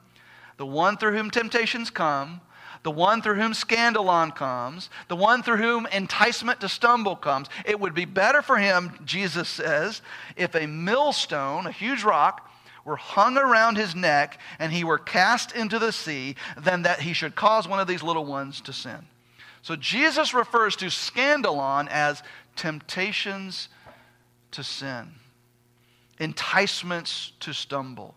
[0.56, 2.40] the one through whom temptations come,
[2.82, 7.48] the one through whom scandalon comes, the one through whom enticement to stumble comes.
[7.66, 10.02] It would be better for him, Jesus says,
[10.36, 12.48] if a millstone, a huge rock,
[12.84, 17.12] were hung around his neck and he were cast into the sea than that he
[17.12, 19.06] should cause one of these little ones to sin.
[19.62, 22.22] So Jesus refers to scandalon as
[22.56, 23.68] temptations
[24.52, 25.12] to sin,
[26.18, 28.14] enticements to stumble.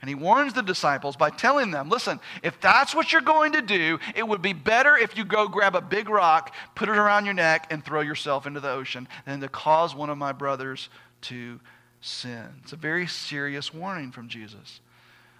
[0.00, 3.62] And he warns the disciples by telling them listen, if that's what you're going to
[3.62, 7.24] do, it would be better if you go grab a big rock, put it around
[7.24, 10.90] your neck, and throw yourself into the ocean than to cause one of my brothers
[11.22, 11.58] to
[12.00, 12.46] sin.
[12.62, 14.80] It's a very serious warning from Jesus.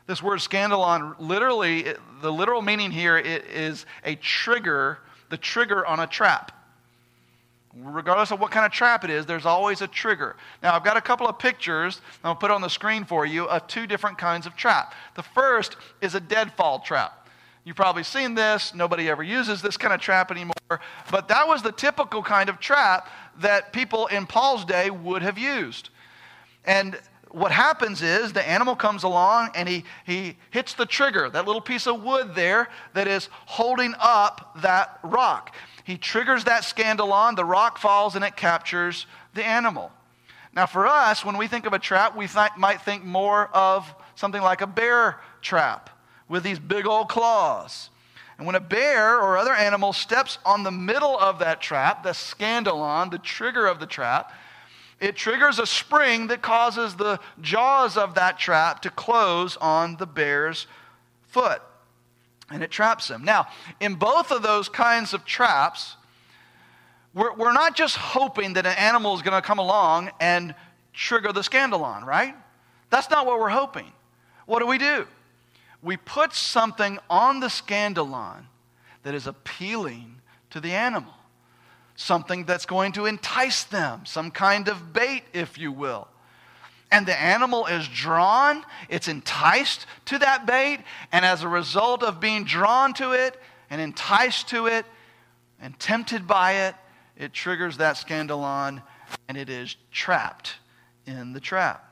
[0.07, 4.99] This word scandalon, literally, the literal meaning here is a trigger,
[5.31, 6.53] the trigger on a trap.
[7.79, 10.37] Regardless of what kind of trap it is, there's always a trigger.
[10.62, 13.67] Now, I've got a couple of pictures I'll put on the screen for you of
[13.67, 14.95] two different kinds of trap.
[15.15, 17.29] The first is a deadfall trap.
[17.65, 18.75] You've probably seen this.
[18.75, 20.81] Nobody ever uses this kind of trap anymore.
[21.11, 23.09] But that was the typical kind of trap
[23.41, 25.91] that people in Paul's day would have used.
[26.65, 26.99] And
[27.31, 31.61] what happens is the animal comes along and he, he hits the trigger, that little
[31.61, 35.55] piece of wood there that is holding up that rock.
[35.87, 39.92] He triggers that scandalon, the rock falls, and it captures the animal.
[40.53, 43.94] Now, for us, when we think of a trap, we th- might think more of
[44.16, 45.90] something like a bear trap
[46.29, 47.90] with these big old claws.
[48.37, 52.11] And when a bear or other animal steps on the middle of that trap, the
[52.11, 54.33] scandalon, the trigger of the trap,
[54.99, 60.07] it triggers a spring that causes the jaws of that trap to close on the
[60.07, 60.66] bear's
[61.29, 61.62] foot
[62.50, 63.24] and it traps them.
[63.24, 63.48] Now,
[63.80, 65.96] in both of those kinds of traps,
[67.14, 70.54] we're, we're not just hoping that an animal is going to come along and
[70.92, 72.35] trigger the scandalon, right?
[72.90, 73.92] That's not what we're hoping.
[74.46, 75.06] What do we do?
[75.82, 78.44] We put something on the scandalon
[79.02, 81.12] that is appealing to the animal,
[81.96, 86.09] something that's going to entice them, some kind of bait, if you will
[86.90, 90.81] and the animal is drawn, it's enticed to that bait,
[91.12, 94.87] and as a result of being drawn to it and enticed to it
[95.61, 96.75] and tempted by it,
[97.16, 98.83] it triggers that scandalon
[99.29, 100.55] and it is trapped
[101.07, 101.83] in the trap.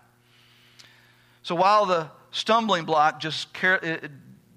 [1.42, 4.00] So while the stumbling block just care,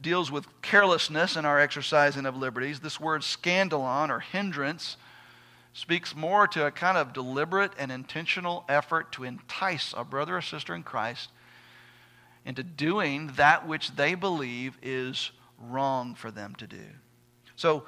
[0.02, 4.98] deals with carelessness in our exercising of liberties, this word scandalon or hindrance
[5.78, 10.42] speaks more to a kind of deliberate and intentional effort to entice a brother or
[10.42, 11.30] sister in Christ
[12.46, 16.84] into doing that which they believe is wrong for them to do.
[17.56, 17.84] So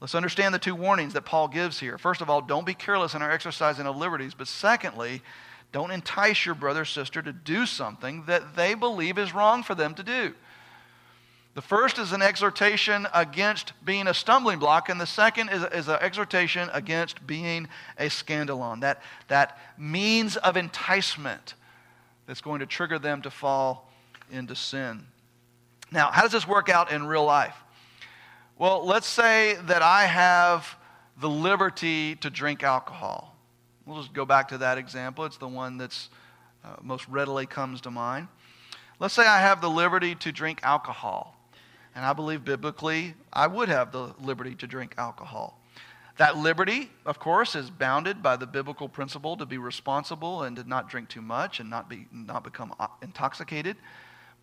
[0.00, 1.98] let's understand the two warnings that Paul gives here.
[1.98, 4.32] First of all, don't be careless in our exercising of liberties.
[4.32, 5.20] But secondly,
[5.70, 9.74] don't entice your brother or sister to do something that they believe is wrong for
[9.74, 10.32] them to do.
[11.54, 15.86] The first is an exhortation against being a stumbling block, and the second is, is
[15.86, 21.54] an exhortation against being a scandalon, that, that means of enticement
[22.26, 23.88] that's going to trigger them to fall
[24.32, 25.06] into sin.
[25.92, 27.54] Now, how does this work out in real life?
[28.58, 30.76] Well, let's say that I have
[31.20, 33.36] the liberty to drink alcohol.
[33.86, 35.24] We'll just go back to that example.
[35.24, 36.08] It's the one that's
[36.64, 38.26] uh, most readily comes to mind.
[38.98, 41.33] Let's say I have the liberty to drink alcohol.
[41.94, 45.60] And I believe biblically, I would have the liberty to drink alcohol.
[46.16, 50.68] That liberty, of course, is bounded by the biblical principle to be responsible and to
[50.68, 53.76] not drink too much and not, be, not become uh, intoxicated.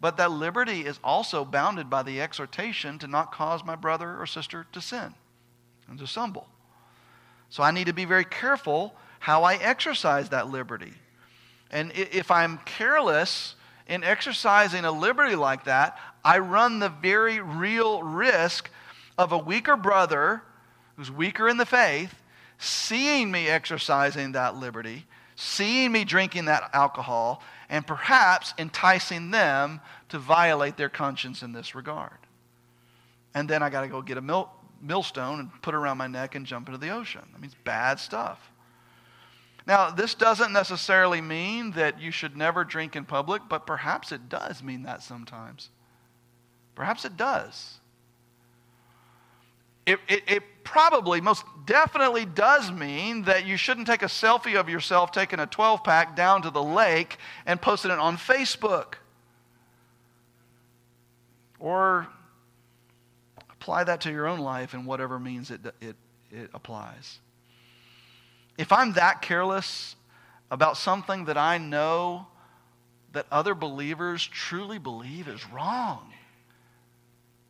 [0.01, 4.25] But that liberty is also bounded by the exhortation to not cause my brother or
[4.25, 5.13] sister to sin
[5.87, 6.47] and to stumble.
[7.49, 10.93] So I need to be very careful how I exercise that liberty.
[11.69, 13.55] And if I'm careless
[13.87, 18.69] in exercising a liberty like that, I run the very real risk
[19.17, 20.43] of a weaker brother
[20.95, 22.13] who's weaker in the faith
[22.61, 25.05] seeing me exercising that liberty,
[25.35, 31.73] seeing me drinking that alcohol, and perhaps enticing them to violate their conscience in this
[31.73, 32.11] regard.
[33.33, 36.05] And then I got to go get a mill, millstone and put it around my
[36.05, 37.23] neck and jump into the ocean.
[37.33, 38.51] I mean, it's bad stuff.
[39.65, 44.29] Now, this doesn't necessarily mean that you should never drink in public, but perhaps it
[44.29, 45.69] does mean that sometimes.
[46.81, 47.77] Perhaps it does.
[49.85, 54.67] It, it, it, probably, most definitely does mean that you shouldn't take a selfie of
[54.67, 58.95] yourself taking a 12 pack down to the lake and posting it on Facebook.
[61.59, 62.07] Or
[63.51, 65.95] apply that to your own life in whatever means it, it,
[66.31, 67.19] it applies.
[68.57, 69.95] If I'm that careless
[70.49, 72.25] about something that I know
[73.11, 76.11] that other believers truly believe is wrong,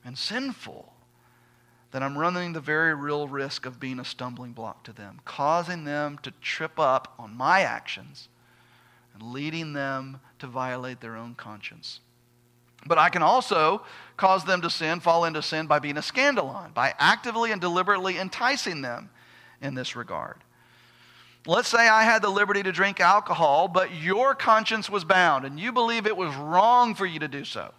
[0.04, 0.93] and sinful,
[1.91, 5.84] then I'm running the very real risk of being a stumbling block to them, causing
[5.84, 8.30] them to trip up on my actions
[9.14, 11.99] and leading them to violate their own conscience.
[12.86, 13.84] But I can also
[14.18, 18.18] cause them to sin, fall into sin by being a scandalon, by actively and deliberately
[18.18, 19.10] enticing them
[19.62, 20.38] in this regard.
[21.45, 25.60] Let's say I had the liberty to drink alcohol, but your conscience was bound and
[25.60, 27.74] you believe it was wrong for you to do so.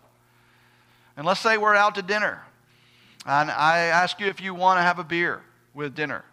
[1.16, 2.42] And let's say we're out to dinner.
[3.26, 5.42] And I ask you if you want to have a beer
[5.74, 6.24] with dinner.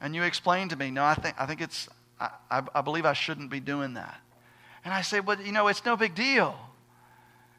[0.00, 1.88] And you explain to me, no, I think, I think it's,
[2.20, 4.20] I, I believe I shouldn't be doing that.
[4.84, 6.56] And I say, well, you know, it's no big deal.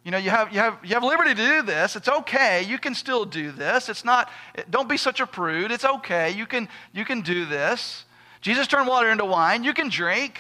[0.04, 1.98] You know, you have, you, have, you have liberty to do this.
[1.98, 2.64] It's okay.
[2.64, 3.90] You can still do this.
[3.90, 4.32] It's not,
[4.70, 5.70] don't be such a prude.
[5.72, 6.32] It's okay.
[6.32, 8.06] You can, you can do this.
[8.40, 9.66] Jesus turned water into wine.
[9.66, 10.40] You can drink.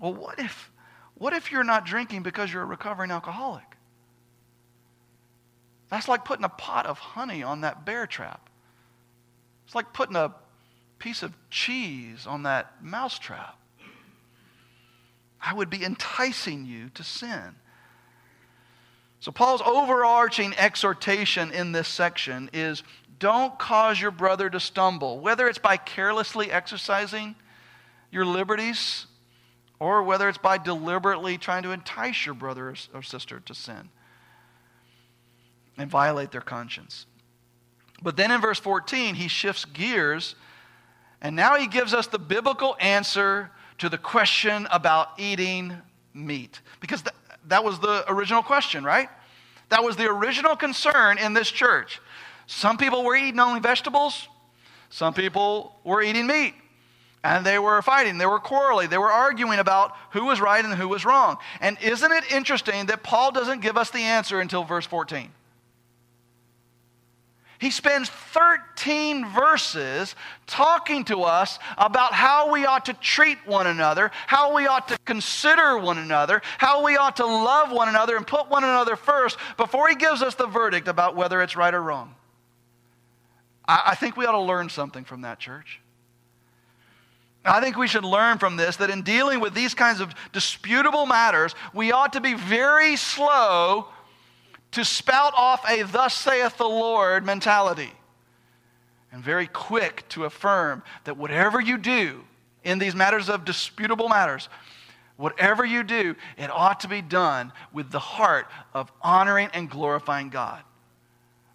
[0.00, 0.70] Well, what if,
[1.24, 3.64] what if you're not drinking because you're a recovering alcoholic?
[5.88, 8.50] That's like putting a pot of honey on that bear trap.
[9.64, 10.34] It's like putting a
[10.98, 13.58] piece of cheese on that mouse trap.
[15.40, 17.54] I would be enticing you to sin.
[19.20, 22.82] So, Paul's overarching exhortation in this section is
[23.18, 27.34] don't cause your brother to stumble, whether it's by carelessly exercising
[28.10, 29.06] your liberties
[29.78, 33.90] or whether it's by deliberately trying to entice your brother or sister to sin
[35.76, 37.06] and violate their conscience.
[38.02, 40.34] But then in verse 14, he shifts gears
[41.24, 45.74] and now he gives us the biblical answer to the question about eating
[46.12, 46.60] meat.
[46.80, 47.14] Because th-
[47.46, 49.08] that was the original question, right?
[49.70, 52.00] That was the original concern in this church.
[52.46, 54.28] Some people were eating only vegetables,
[54.90, 56.54] some people were eating meat.
[57.24, 60.74] And they were fighting, they were quarreling, they were arguing about who was right and
[60.74, 61.38] who was wrong.
[61.58, 65.30] And isn't it interesting that Paul doesn't give us the answer until verse 14?
[67.58, 70.14] He spends 13 verses
[70.46, 74.98] talking to us about how we ought to treat one another, how we ought to
[75.06, 79.38] consider one another, how we ought to love one another and put one another first
[79.56, 82.14] before he gives us the verdict about whether it's right or wrong.
[83.66, 85.80] I, think we ought to learn something from that, church.
[87.44, 91.04] I think we should learn from this that in dealing with these kinds of disputable
[91.04, 93.88] matters, we ought to be very slow
[94.72, 97.92] to spout off a thus saith the Lord mentality.
[99.12, 102.24] And very quick to affirm that whatever you do
[102.64, 104.48] in these matters of disputable matters,
[105.16, 110.30] whatever you do, it ought to be done with the heart of honoring and glorifying
[110.30, 110.62] God.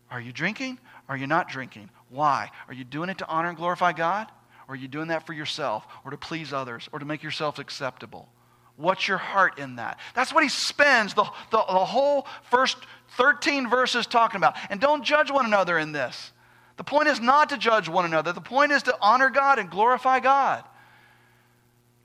[0.10, 0.80] Are you drinking?
[1.10, 1.90] Are you not drinking?
[2.10, 2.52] Why?
[2.68, 4.32] Are you doing it to honor and glorify God?
[4.70, 7.58] Or are you doing that for yourself or to please others or to make yourself
[7.58, 8.30] acceptable?
[8.76, 10.00] What's your heart in that?
[10.14, 12.78] That's what he spends the, the, the, whole first
[13.18, 14.56] 13 verses talking about.
[14.70, 16.32] And don't judge one another in this.
[16.78, 19.70] The point is not to judge one another, the point is to honor God and
[19.72, 20.64] glorify God.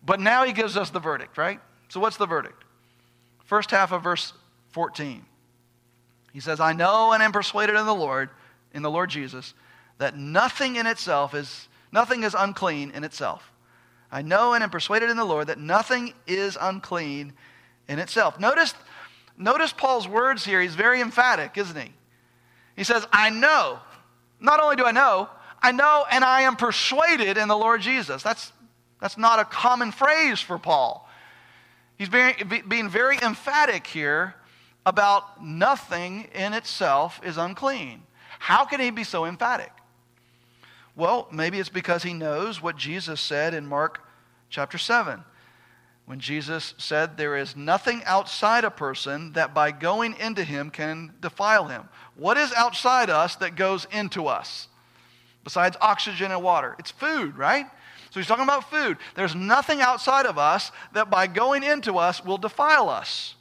[0.05, 1.61] But now he gives us the verdict, right?
[1.89, 2.65] So, what's the verdict?
[3.45, 4.33] First half of verse
[4.73, 5.25] 14.
[6.33, 8.31] He says, I know and am persuaded in the Lord,
[8.73, 9.55] in the Lord Jesus,
[9.99, 13.51] that nothing in itself is, nothing is unclean in itself
[14.14, 17.32] I know and am persuaded in the Lord that nothing is unclean
[17.88, 18.38] in itself.
[18.38, 18.72] Notice,
[19.36, 20.61] notice Paul's words here.
[20.61, 21.92] He's very emphatic, isn't he?
[22.76, 23.80] He says, I know.
[24.38, 25.28] Not only do I know,
[25.61, 28.22] I know and I am persuaded in the Lord Jesus.
[28.22, 28.53] That's,
[29.01, 31.09] that's not a common phrase for Paul.
[31.97, 32.34] He's being,
[32.68, 34.36] being very emphatic here
[34.86, 38.05] about nothing in itself is unclean.
[38.38, 39.72] How can he be so emphatic?
[40.97, 44.07] Well, maybe it's because he knows what Jesus said in Mark
[44.49, 45.24] chapter 7
[46.07, 51.14] when Jesus said, There is nothing outside a person that by going into him can
[51.20, 51.88] defile him.
[52.16, 54.68] What is outside us that goes into us
[55.42, 56.76] besides oxygen and water?
[56.78, 57.66] It's food, right?
[58.11, 58.99] So he's talking about food.
[59.16, 63.34] There's nothing outside of us that by going into us will defile us.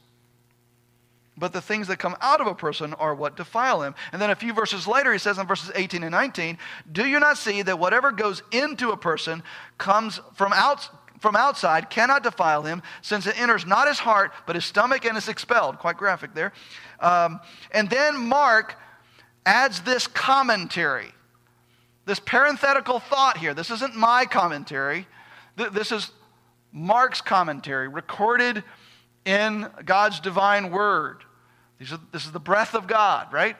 [1.37, 3.95] But the things that come out of a person are what defile him.
[4.11, 6.57] And then a few verses later, he says in verses 18 and 19,
[6.91, 9.41] Do you not see that whatever goes into a person
[9.79, 14.55] comes from, out, from outside, cannot defile him, since it enters not his heart, but
[14.55, 15.79] his stomach and is expelled?
[15.79, 16.53] Quite graphic there.
[16.99, 17.39] Um,
[17.71, 18.75] and then Mark
[19.43, 21.11] adds this commentary,
[22.05, 23.55] this parenthetical thought here.
[23.55, 25.07] This isn't my commentary,
[25.55, 26.11] this is
[26.71, 28.63] Mark's commentary, recorded
[29.25, 31.23] in God's divine word.
[31.81, 33.55] Are, this is the breath of God, right?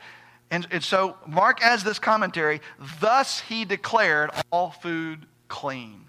[0.52, 2.62] And, and so Mark adds this commentary
[3.00, 6.06] thus he declared all food clean.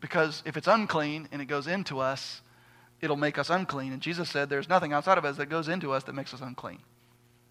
[0.00, 2.42] Because if it's unclean and it goes into us,
[3.00, 3.92] it'll make us unclean.
[3.92, 6.40] And Jesus said there's nothing outside of us that goes into us that makes us
[6.40, 6.80] unclean.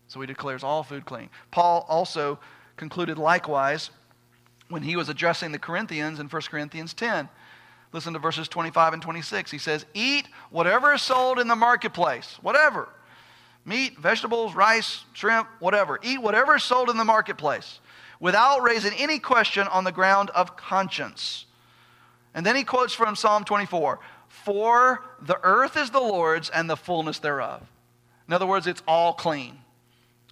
[0.08, 1.30] So he declares all food clean.
[1.52, 2.40] Paul also
[2.76, 3.90] concluded likewise
[4.70, 7.30] when he was addressing the Corinthians in 1 Corinthians 10.
[7.94, 9.52] Listen to verses 25 and 26.
[9.52, 12.90] He says, Eat whatever is sold in the marketplace, whatever
[13.66, 16.00] meat, vegetables, rice, shrimp, whatever.
[16.02, 17.80] Eat whatever is sold in the marketplace
[18.20, 21.46] without raising any question on the ground of conscience.
[22.34, 26.78] And then he quotes from Psalm 24 For the earth is the Lord's and the
[26.78, 27.62] fullness thereof.
[28.28, 29.60] In other words, it's all clean.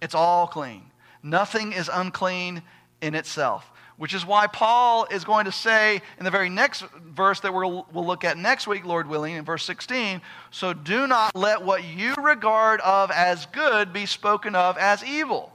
[0.00, 0.90] It's all clean.
[1.22, 2.62] Nothing is unclean
[3.00, 3.70] in itself.
[4.02, 6.82] Which is why Paul is going to say in the very next
[7.14, 11.06] verse that we'll, we'll look at next week, Lord willing, in verse 16 So do
[11.06, 15.52] not let what you regard of as good be spoken of as evil.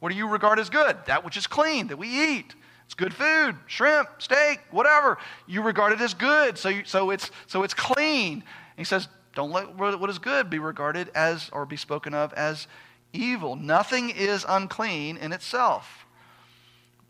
[0.00, 0.96] What do you regard as good?
[1.06, 2.56] That which is clean, that we eat.
[2.84, 5.16] It's good food, shrimp, steak, whatever.
[5.46, 8.32] You regard it as good, so, you, so, it's, so it's clean.
[8.32, 8.42] And
[8.76, 12.66] he says, don't let what is good be regarded as or be spoken of as
[13.12, 13.54] evil.
[13.54, 16.03] Nothing is unclean in itself.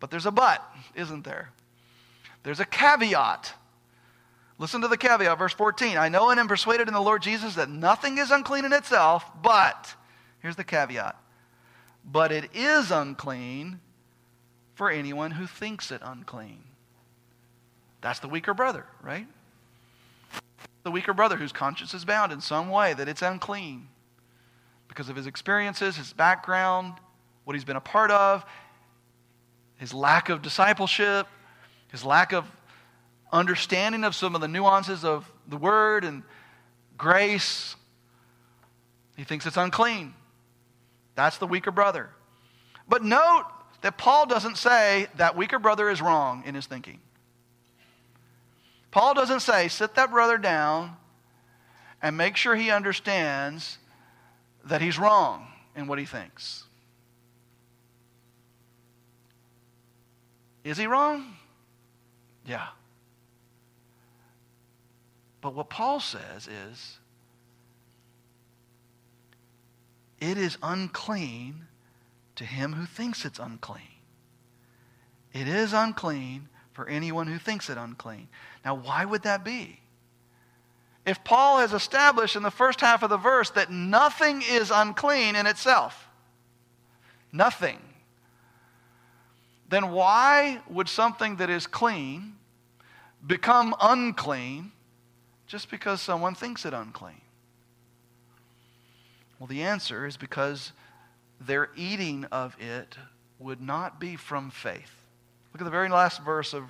[0.05, 0.63] But there's a but,
[0.95, 1.49] isn't there?
[2.43, 3.55] There's a caveat.
[4.59, 5.97] Listen to the caveat, verse 14.
[5.97, 9.25] I know and am persuaded in the Lord Jesus that nothing is unclean in itself,
[9.43, 9.95] but,
[10.41, 11.17] here's the caveat,
[12.05, 13.81] but it is unclean
[14.75, 16.63] for anyone who thinks it unclean.
[18.03, 19.27] That's the weaker brother, right?
[20.83, 23.89] The weaker brother whose conscience is bound in some way that it's unclean
[24.87, 26.93] because of his experiences, his background,
[27.45, 28.45] what he's been a part of,
[29.85, 31.26] his lack of discipleship,
[31.91, 32.51] his lack of
[33.30, 36.22] understanding of some of the nuances of the word and
[36.97, 37.76] grace.
[39.14, 40.14] He thinks it's unclean.
[41.16, 42.09] That's the weaker brother.
[42.89, 43.45] But note
[43.82, 47.01] that Paul doesn't say that weaker brother is wrong in his thinking.
[48.91, 50.97] Paul doesn't say, sit that brother down
[52.01, 53.76] and make sure he understands
[54.64, 56.64] that he's wrong in what he thinks.
[60.65, 61.37] Is he wrong?
[62.47, 62.67] Yeah.
[65.43, 66.99] But what Paul says is,
[70.19, 71.67] it is unclean
[72.37, 73.83] to him who thinks it's unclean.
[75.35, 78.29] It is unclean for anyone who thinks it unclean.
[78.65, 79.81] Now, why would that be?
[81.05, 85.37] If Paul has established in the first half of the verse that nothing is unclean
[85.37, 86.09] in itself,
[87.31, 87.79] nothing,
[89.75, 92.37] then why would something that is clean
[93.27, 94.70] become unclean
[95.47, 97.20] just because someone thinks it unclean?
[99.39, 100.72] Well, the answer is because
[101.41, 102.97] their eating of it
[103.39, 104.93] would not be from faith.
[105.53, 106.64] Look at the very last verse of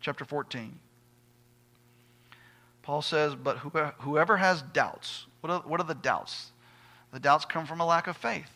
[0.00, 0.78] chapter 14.
[2.82, 6.50] Paul says, But whoever has doubts, what are, what are the doubts?
[7.12, 8.50] The doubts come from a lack of faith,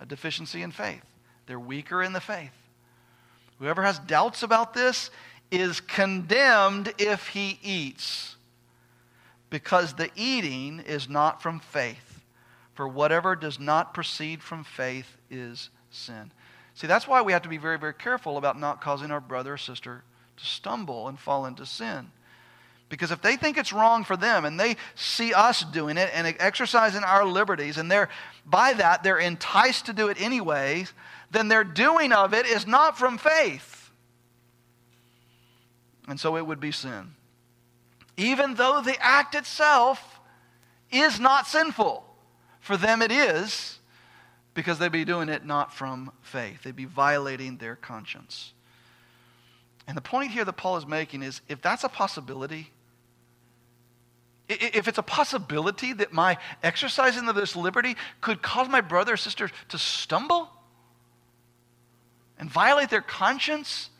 [0.00, 1.04] a deficiency in faith.
[1.46, 2.52] They're weaker in the faith.
[3.58, 5.10] Whoever has doubts about this
[5.50, 8.36] is condemned if he eats,
[9.50, 12.22] because the eating is not from faith.
[12.74, 16.30] For whatever does not proceed from faith is sin.
[16.74, 19.54] See, that's why we have to be very, very careful about not causing our brother
[19.54, 20.04] or sister
[20.36, 22.12] to stumble and fall into sin.
[22.88, 26.32] Because if they think it's wrong for them and they see us doing it and
[26.38, 28.08] exercising our liberties, and they're
[28.46, 30.92] by that they're enticed to do it anyways,
[31.30, 33.90] then their doing of it is not from faith.
[36.06, 37.14] And so it would be sin.
[38.16, 40.20] Even though the act itself
[40.90, 42.04] is not sinful.
[42.60, 43.78] For them, it is
[44.54, 48.52] because they'd be doing it not from faith, they'd be violating their conscience.
[49.86, 52.70] And the point here that Paul is making is if that's a possibility,
[54.48, 59.16] if it's a possibility that my exercising of this liberty could cause my brother or
[59.16, 60.50] sister to stumble
[62.38, 63.90] and violate their conscience,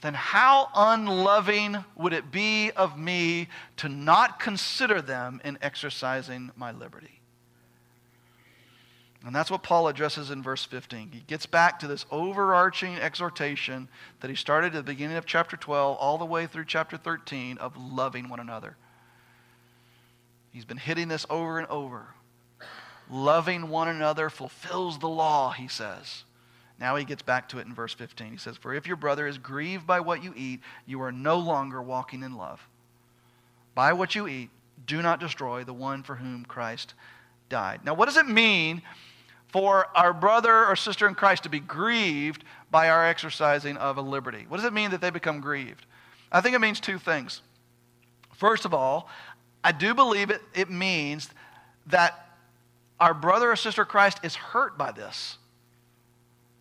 [0.00, 6.70] then how unloving would it be of me to not consider them in exercising my
[6.70, 7.18] liberty?
[9.26, 11.10] And that's what Paul addresses in verse 15.
[11.12, 13.88] He gets back to this overarching exhortation
[14.20, 17.58] that he started at the beginning of chapter 12 all the way through chapter 13
[17.58, 18.76] of loving one another.
[20.52, 22.06] He's been hitting this over and over.
[23.10, 26.24] Loving one another fulfills the law, he says.
[26.80, 28.30] Now he gets back to it in verse 15.
[28.30, 31.38] He says, For if your brother is grieved by what you eat, you are no
[31.38, 32.66] longer walking in love.
[33.74, 34.50] By what you eat,
[34.86, 36.94] do not destroy the one for whom Christ
[37.48, 37.80] died.
[37.84, 38.82] Now, what does it mean
[39.48, 44.02] for our brother or sister in Christ to be grieved by our exercising of a
[44.02, 44.44] liberty.
[44.48, 45.86] What does it mean that they become grieved?
[46.30, 47.40] I think it means two things.
[48.34, 49.08] First of all,
[49.64, 51.30] I do believe it, it means
[51.86, 52.26] that
[53.00, 55.38] our brother or sister Christ is hurt by this.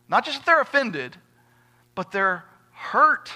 [0.10, 1.16] Not just that they're offended,
[1.95, 3.32] but they're hurt.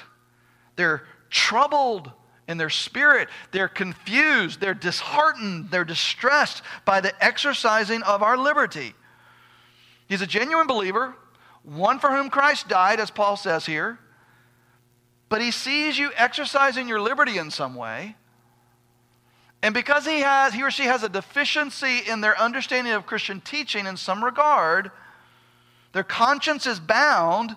[0.75, 2.11] They're troubled
[2.47, 3.29] in their spirit.
[3.51, 4.59] They're confused.
[4.59, 5.71] They're disheartened.
[5.71, 8.93] They're distressed by the exercising of our liberty.
[10.07, 11.15] He's a genuine believer,
[11.63, 13.99] one for whom Christ died, as Paul says here.
[15.29, 18.17] But he sees you exercising your liberty in some way.
[19.63, 23.39] And because he has he or she has a deficiency in their understanding of Christian
[23.39, 24.91] teaching in some regard,
[25.93, 27.55] their conscience is bound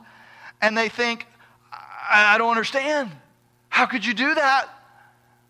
[0.60, 1.26] and they think,
[1.72, 3.10] I, I don't understand.
[3.68, 4.68] How could you do that?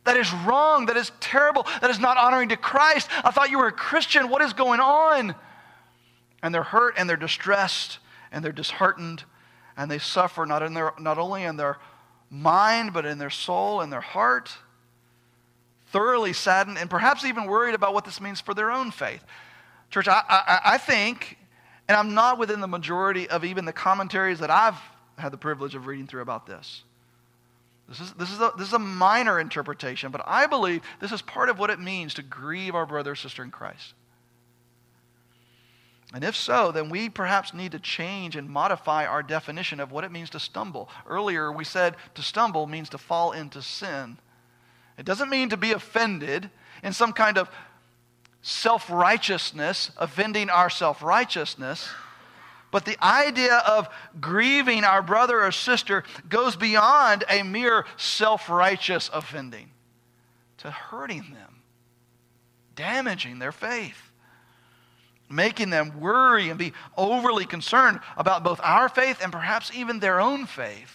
[0.05, 0.87] That is wrong.
[0.87, 1.66] That is terrible.
[1.80, 3.09] That is not honoring to Christ.
[3.24, 4.28] I thought you were a Christian.
[4.28, 5.35] What is going on?
[6.43, 7.99] And they're hurt and they're distressed
[8.30, 9.24] and they're disheartened
[9.76, 11.78] and they suffer not, in their, not only in their
[12.30, 14.51] mind, but in their soul and their heart.
[15.87, 19.24] Thoroughly saddened and perhaps even worried about what this means for their own faith.
[19.91, 21.39] Church, I, I, I think,
[21.89, 24.78] and I'm not within the majority of even the commentaries that I've
[25.18, 26.82] had the privilege of reading through about this.
[27.89, 31.20] This is, this, is a, this is a minor interpretation, but I believe this is
[31.20, 33.93] part of what it means to grieve our brother or sister in Christ.
[36.14, 40.05] And if so, then we perhaps need to change and modify our definition of what
[40.05, 40.89] it means to stumble.
[41.07, 44.18] Earlier, we said to stumble means to fall into sin.
[44.97, 46.51] It doesn't mean to be offended
[46.82, 47.51] in some kind of
[48.45, 51.88] self righteousness, offending our self righteousness.
[52.70, 53.88] But the idea of
[54.20, 59.70] grieving our brother or sister goes beyond a mere self righteous offending
[60.59, 61.62] to hurting them,
[62.76, 64.11] damaging their faith,
[65.30, 70.20] making them worry and be overly concerned about both our faith and perhaps even their
[70.20, 70.95] own faith.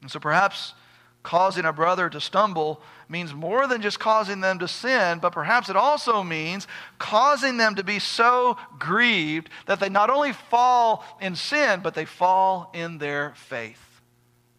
[0.00, 0.74] And so perhaps
[1.22, 5.68] causing a brother to stumble means more than just causing them to sin, but perhaps
[5.68, 6.66] it also means
[6.98, 12.04] causing them to be so grieved that they not only fall in sin, but they
[12.04, 14.00] fall in their faith,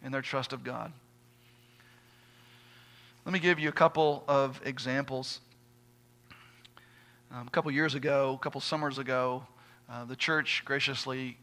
[0.04, 0.92] in their trust of God.
[3.26, 5.40] Let me give you a couple of examples.
[7.32, 9.48] Um, a couple years ago, a couple summers ago,
[9.90, 11.38] uh, the church graciously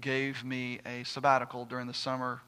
[0.00, 2.42] gave me a sabbatical during the summer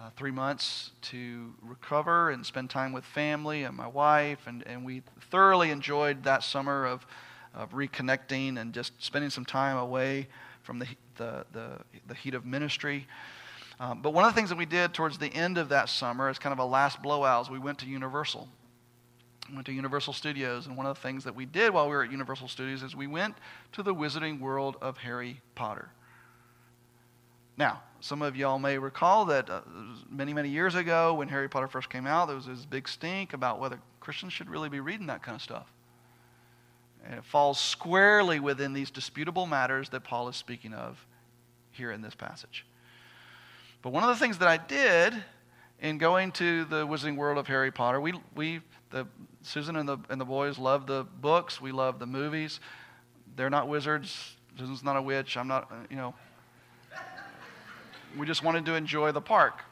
[0.00, 4.38] uh, three months to recover and spend time with family and my wife.
[4.46, 7.06] And, and we thoroughly enjoyed that summer of,
[7.54, 10.28] of reconnecting and just spending some time away
[10.62, 10.86] from the,
[11.16, 11.70] the, the,
[12.06, 13.06] the heat of ministry.
[13.78, 16.28] Um, but one of the things that we did towards the end of that summer,
[16.28, 18.48] as kind of a last blowout, is we went to Universal.
[19.48, 21.96] We went to Universal Studios, and one of the things that we did while we
[21.96, 23.34] were at Universal Studios is we went
[23.72, 25.90] to the Wizarding World of Harry Potter.
[27.60, 29.60] Now, some of y'all may recall that uh,
[30.08, 33.34] many, many years ago when Harry Potter first came out, there was this big stink
[33.34, 35.70] about whether Christians should really be reading that kind of stuff.
[37.04, 41.06] And it falls squarely within these disputable matters that Paul is speaking of
[41.70, 42.64] here in this passage.
[43.82, 45.22] But one of the things that I did
[45.82, 49.06] in going to the Wizarding World of Harry Potter, we, we the,
[49.42, 52.58] Susan and the, and the boys love the books, we love the movies.
[53.36, 54.36] They're not wizards.
[54.58, 55.36] Susan's not a witch.
[55.36, 56.14] I'm not, uh, you know,
[58.18, 59.62] we just wanted to enjoy the park.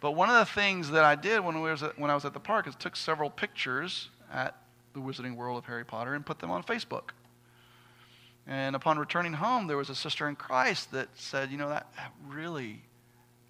[0.00, 2.24] But one of the things that I did when, we was at, when I was
[2.24, 4.56] at the park is took several pictures at
[4.92, 7.10] the Wizarding World of Harry Potter and put them on Facebook.
[8.46, 11.86] And upon returning home, there was a sister in Christ that said, you know, that,
[11.96, 12.82] that really,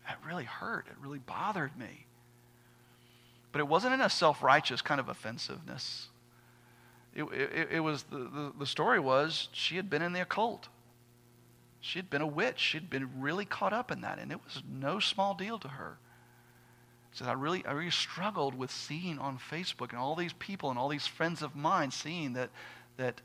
[0.06, 0.86] that really hurt.
[0.88, 2.06] It really bothered me.
[3.50, 6.08] But it wasn't in a self-righteous kind of offensiveness.
[7.14, 10.68] It, it, it was, the, the, the story was she had been in the occult.
[11.84, 12.58] She had been a witch.
[12.58, 15.98] She'd been really caught up in that, and it was no small deal to her.
[17.12, 20.70] She said, I really, I really struggled with seeing on Facebook and all these people
[20.70, 22.48] and all these friends of mine seeing that,
[22.96, 23.20] that,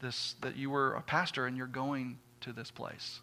[0.00, 3.20] this, that you were a pastor and you're going to this place.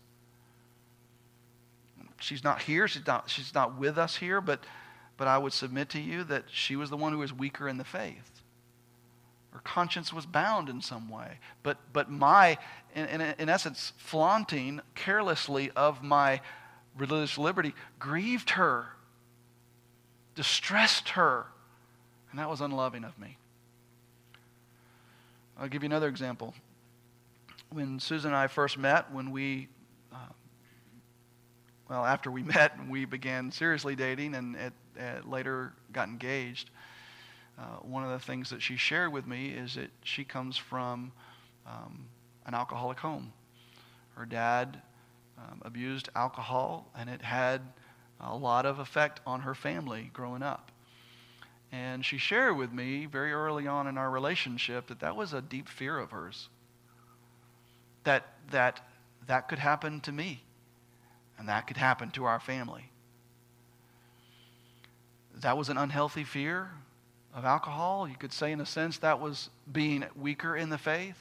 [2.19, 2.87] She's not here.
[2.87, 4.63] She's not, she's not with us here, but,
[5.17, 7.77] but I would submit to you that she was the one who was weaker in
[7.77, 8.34] the faith
[9.55, 11.39] or conscience was bound in some way.
[11.63, 12.57] But, but my,
[12.93, 16.41] in, in, in essence, flaunting carelessly of my
[16.97, 18.87] religious liberty grieved her,
[20.35, 21.45] distressed her,
[22.29, 23.37] and that was unloving of me.
[25.57, 26.53] I'll give you another example.
[27.69, 29.69] When Susan and I first met, when we,
[30.13, 30.17] uh,
[31.89, 34.73] well, after we met, and we began seriously dating and it
[35.25, 36.71] later got engaged
[37.57, 41.11] uh, one of the things that she shared with me is that she comes from
[41.65, 42.05] um,
[42.45, 43.31] an alcoholic home.
[44.15, 44.81] Her dad
[45.37, 47.61] um, abused alcohol, and it had
[48.19, 50.71] a lot of effect on her family growing up.
[51.71, 55.41] And she shared with me very early on in our relationship that that was a
[55.41, 56.49] deep fear of hers.
[58.03, 58.81] That that
[59.27, 60.43] that could happen to me,
[61.37, 62.91] and that could happen to our family.
[65.33, 66.69] That was an unhealthy fear
[67.35, 68.07] of alcohol.
[68.07, 71.17] You could say, in a sense, that was being weaker in the faith.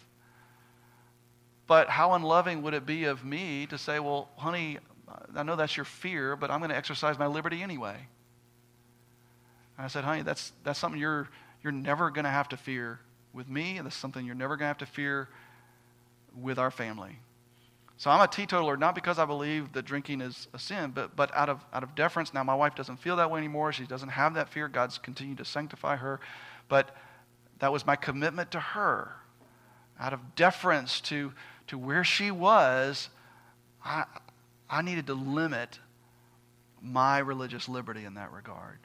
[1.67, 4.79] But how unloving would it be of me to say, well, honey,
[5.35, 7.97] I know that's your fear, but I'm going to exercise my liberty anyway?
[9.77, 11.29] And I said, honey, that's, that's something you're,
[11.63, 13.01] you're never going to have to fear
[13.33, 15.29] with me, and that's something you're never going to have to fear
[16.37, 17.19] with our family.
[17.97, 21.35] So I'm a teetotaler not because I believe that drinking is a sin, but, but
[21.35, 22.35] out, of, out of deference.
[22.35, 23.73] Now, my wife doesn't feel that way anymore.
[23.73, 24.69] She doesn't have that fear.
[24.69, 26.21] God's continued to sanctify her.
[26.69, 26.97] But
[27.61, 29.13] that was my commitment to her.
[30.01, 31.33] Out of deference to,
[31.69, 33.11] to where she was,
[33.85, 34.05] I,
[34.69, 35.79] I needed to limit
[36.83, 38.79] my religious liberty in that regard.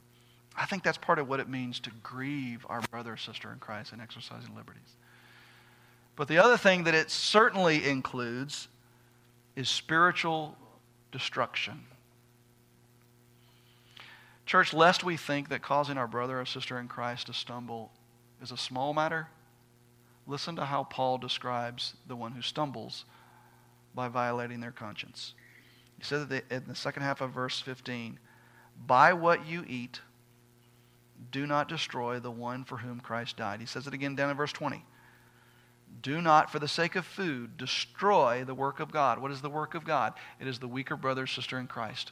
[0.56, 3.60] I think that's part of what it means to grieve our brother or sister in
[3.60, 4.96] Christ in exercising liberties.
[6.16, 8.68] But the other thing that it certainly includes
[9.56, 10.58] is spiritual
[11.12, 11.86] destruction.
[14.46, 17.92] Church, lest we think that causing our brother or sister in Christ to stumble
[18.42, 19.28] is a small matter,
[20.26, 23.06] listen to how Paul describes the one who stumbles
[23.94, 25.34] by violating their conscience.
[25.98, 28.18] He said that in the second half of verse 15,
[28.88, 30.02] by what you eat,
[31.32, 33.60] do not destroy the one for whom Christ died.
[33.60, 34.84] He says it again down in verse 20.
[36.02, 39.20] Do not, for the sake of food, destroy the work of God.
[39.20, 40.14] What is the work of God?
[40.40, 42.12] It is the weaker brother, sister in Christ.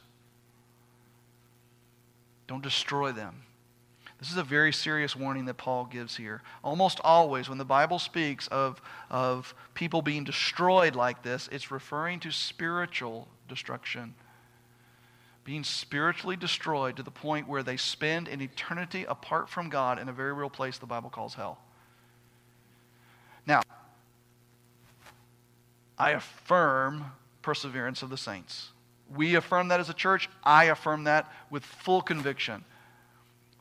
[2.46, 3.42] Don't destroy them.
[4.18, 6.42] This is a very serious warning that Paul gives here.
[6.64, 12.18] Almost always, when the Bible speaks of, of people being destroyed like this, it's referring
[12.20, 14.14] to spiritual destruction.
[15.44, 20.08] Being spiritually destroyed to the point where they spend an eternity apart from God in
[20.08, 21.58] a very real place the Bible calls hell.
[23.48, 23.62] Now,
[25.96, 27.06] I affirm
[27.40, 28.68] perseverance of the saints.
[29.12, 30.28] We affirm that as a church.
[30.44, 32.62] I affirm that with full conviction.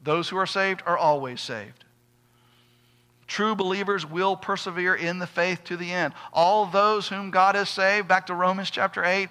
[0.03, 1.85] Those who are saved are always saved.
[3.27, 6.13] True believers will persevere in the faith to the end.
[6.33, 9.29] All those whom God has saved, back to Romans chapter 8,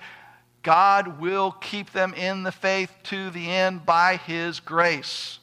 [0.62, 5.38] God will keep them in the faith to the end by His grace.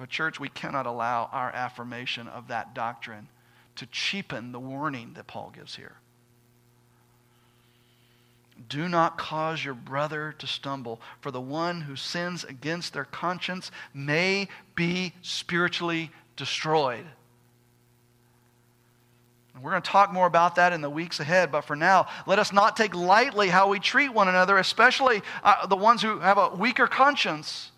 [0.00, 3.28] But, church, we cannot allow our affirmation of that doctrine
[3.76, 5.96] to cheapen the warning that Paul gives here.
[8.70, 13.70] Do not cause your brother to stumble, for the one who sins against their conscience
[13.92, 17.04] may be spiritually destroyed.
[19.54, 22.08] And We're going to talk more about that in the weeks ahead, but for now,
[22.26, 26.20] let us not take lightly how we treat one another, especially uh, the ones who
[26.20, 27.70] have a weaker conscience.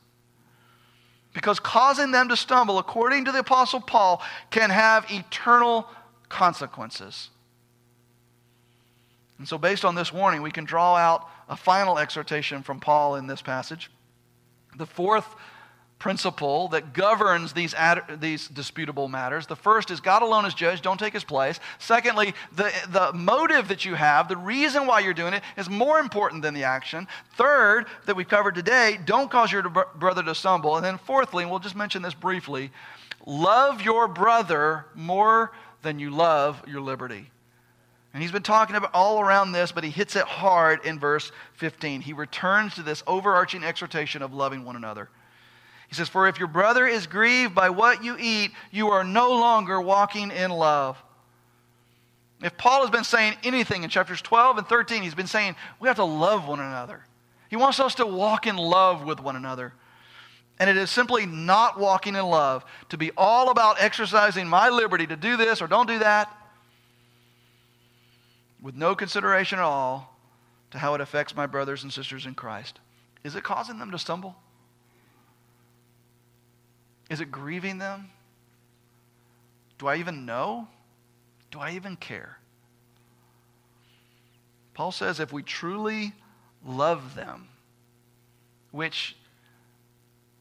[1.32, 5.88] Because causing them to stumble, according to the Apostle Paul, can have eternal
[6.28, 7.30] consequences.
[9.38, 13.16] And so, based on this warning, we can draw out a final exhortation from Paul
[13.16, 13.90] in this passage.
[14.76, 15.26] The fourth
[16.02, 19.46] principle that governs these, ad, these disputable matters.
[19.46, 21.60] The first is God alone is judge, don't take his place.
[21.78, 26.00] Secondly, the, the motive that you have, the reason why you're doing it, is more
[26.00, 27.06] important than the action.
[27.36, 30.74] Third, that we've covered today, don't cause your brother to stumble.
[30.74, 32.72] And then fourthly, and we'll just mention this briefly,
[33.24, 37.30] love your brother more than you love your liberty.
[38.12, 41.30] And he's been talking about all around this, but he hits it hard in verse
[41.58, 42.00] 15.
[42.00, 45.08] He returns to this overarching exhortation of loving one another.
[45.92, 49.32] He says, For if your brother is grieved by what you eat, you are no
[49.32, 50.96] longer walking in love.
[52.40, 55.88] If Paul has been saying anything in chapters 12 and 13, he's been saying we
[55.88, 57.04] have to love one another.
[57.50, 59.74] He wants us to walk in love with one another.
[60.58, 65.06] And it is simply not walking in love to be all about exercising my liberty
[65.06, 66.34] to do this or don't do that
[68.62, 70.16] with no consideration at all
[70.70, 72.80] to how it affects my brothers and sisters in Christ.
[73.24, 74.36] Is it causing them to stumble?
[77.12, 78.08] Is it grieving them?
[79.76, 80.66] Do I even know?
[81.50, 82.38] Do I even care?
[84.72, 86.14] Paul says if we truly
[86.64, 87.48] love them,
[88.70, 89.14] which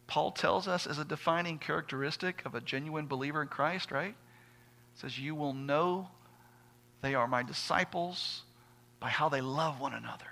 [0.08, 4.16] Paul tells us is a defining characteristic of a genuine believer in Christ, right?
[4.96, 6.08] says, You will know
[7.02, 8.44] they are my disciples
[9.02, 10.32] by how they love one another.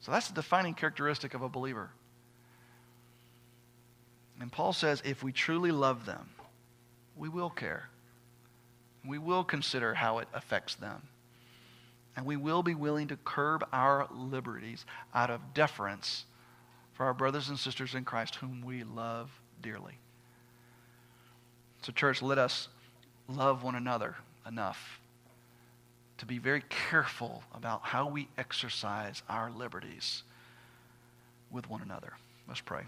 [0.00, 1.90] So that's the defining characteristic of a believer.
[4.42, 6.28] And Paul says if we truly love them,
[7.16, 7.88] we will care.
[9.06, 11.00] We will consider how it affects them.
[12.16, 14.84] And we will be willing to curb our liberties
[15.14, 16.24] out of deference
[16.92, 19.30] for our brothers and sisters in Christ whom we love
[19.62, 19.96] dearly.
[21.82, 22.66] So, church, let us
[23.28, 25.00] love one another enough
[26.18, 30.24] to be very careful about how we exercise our liberties
[31.52, 32.14] with one another.
[32.48, 32.82] Let's pray.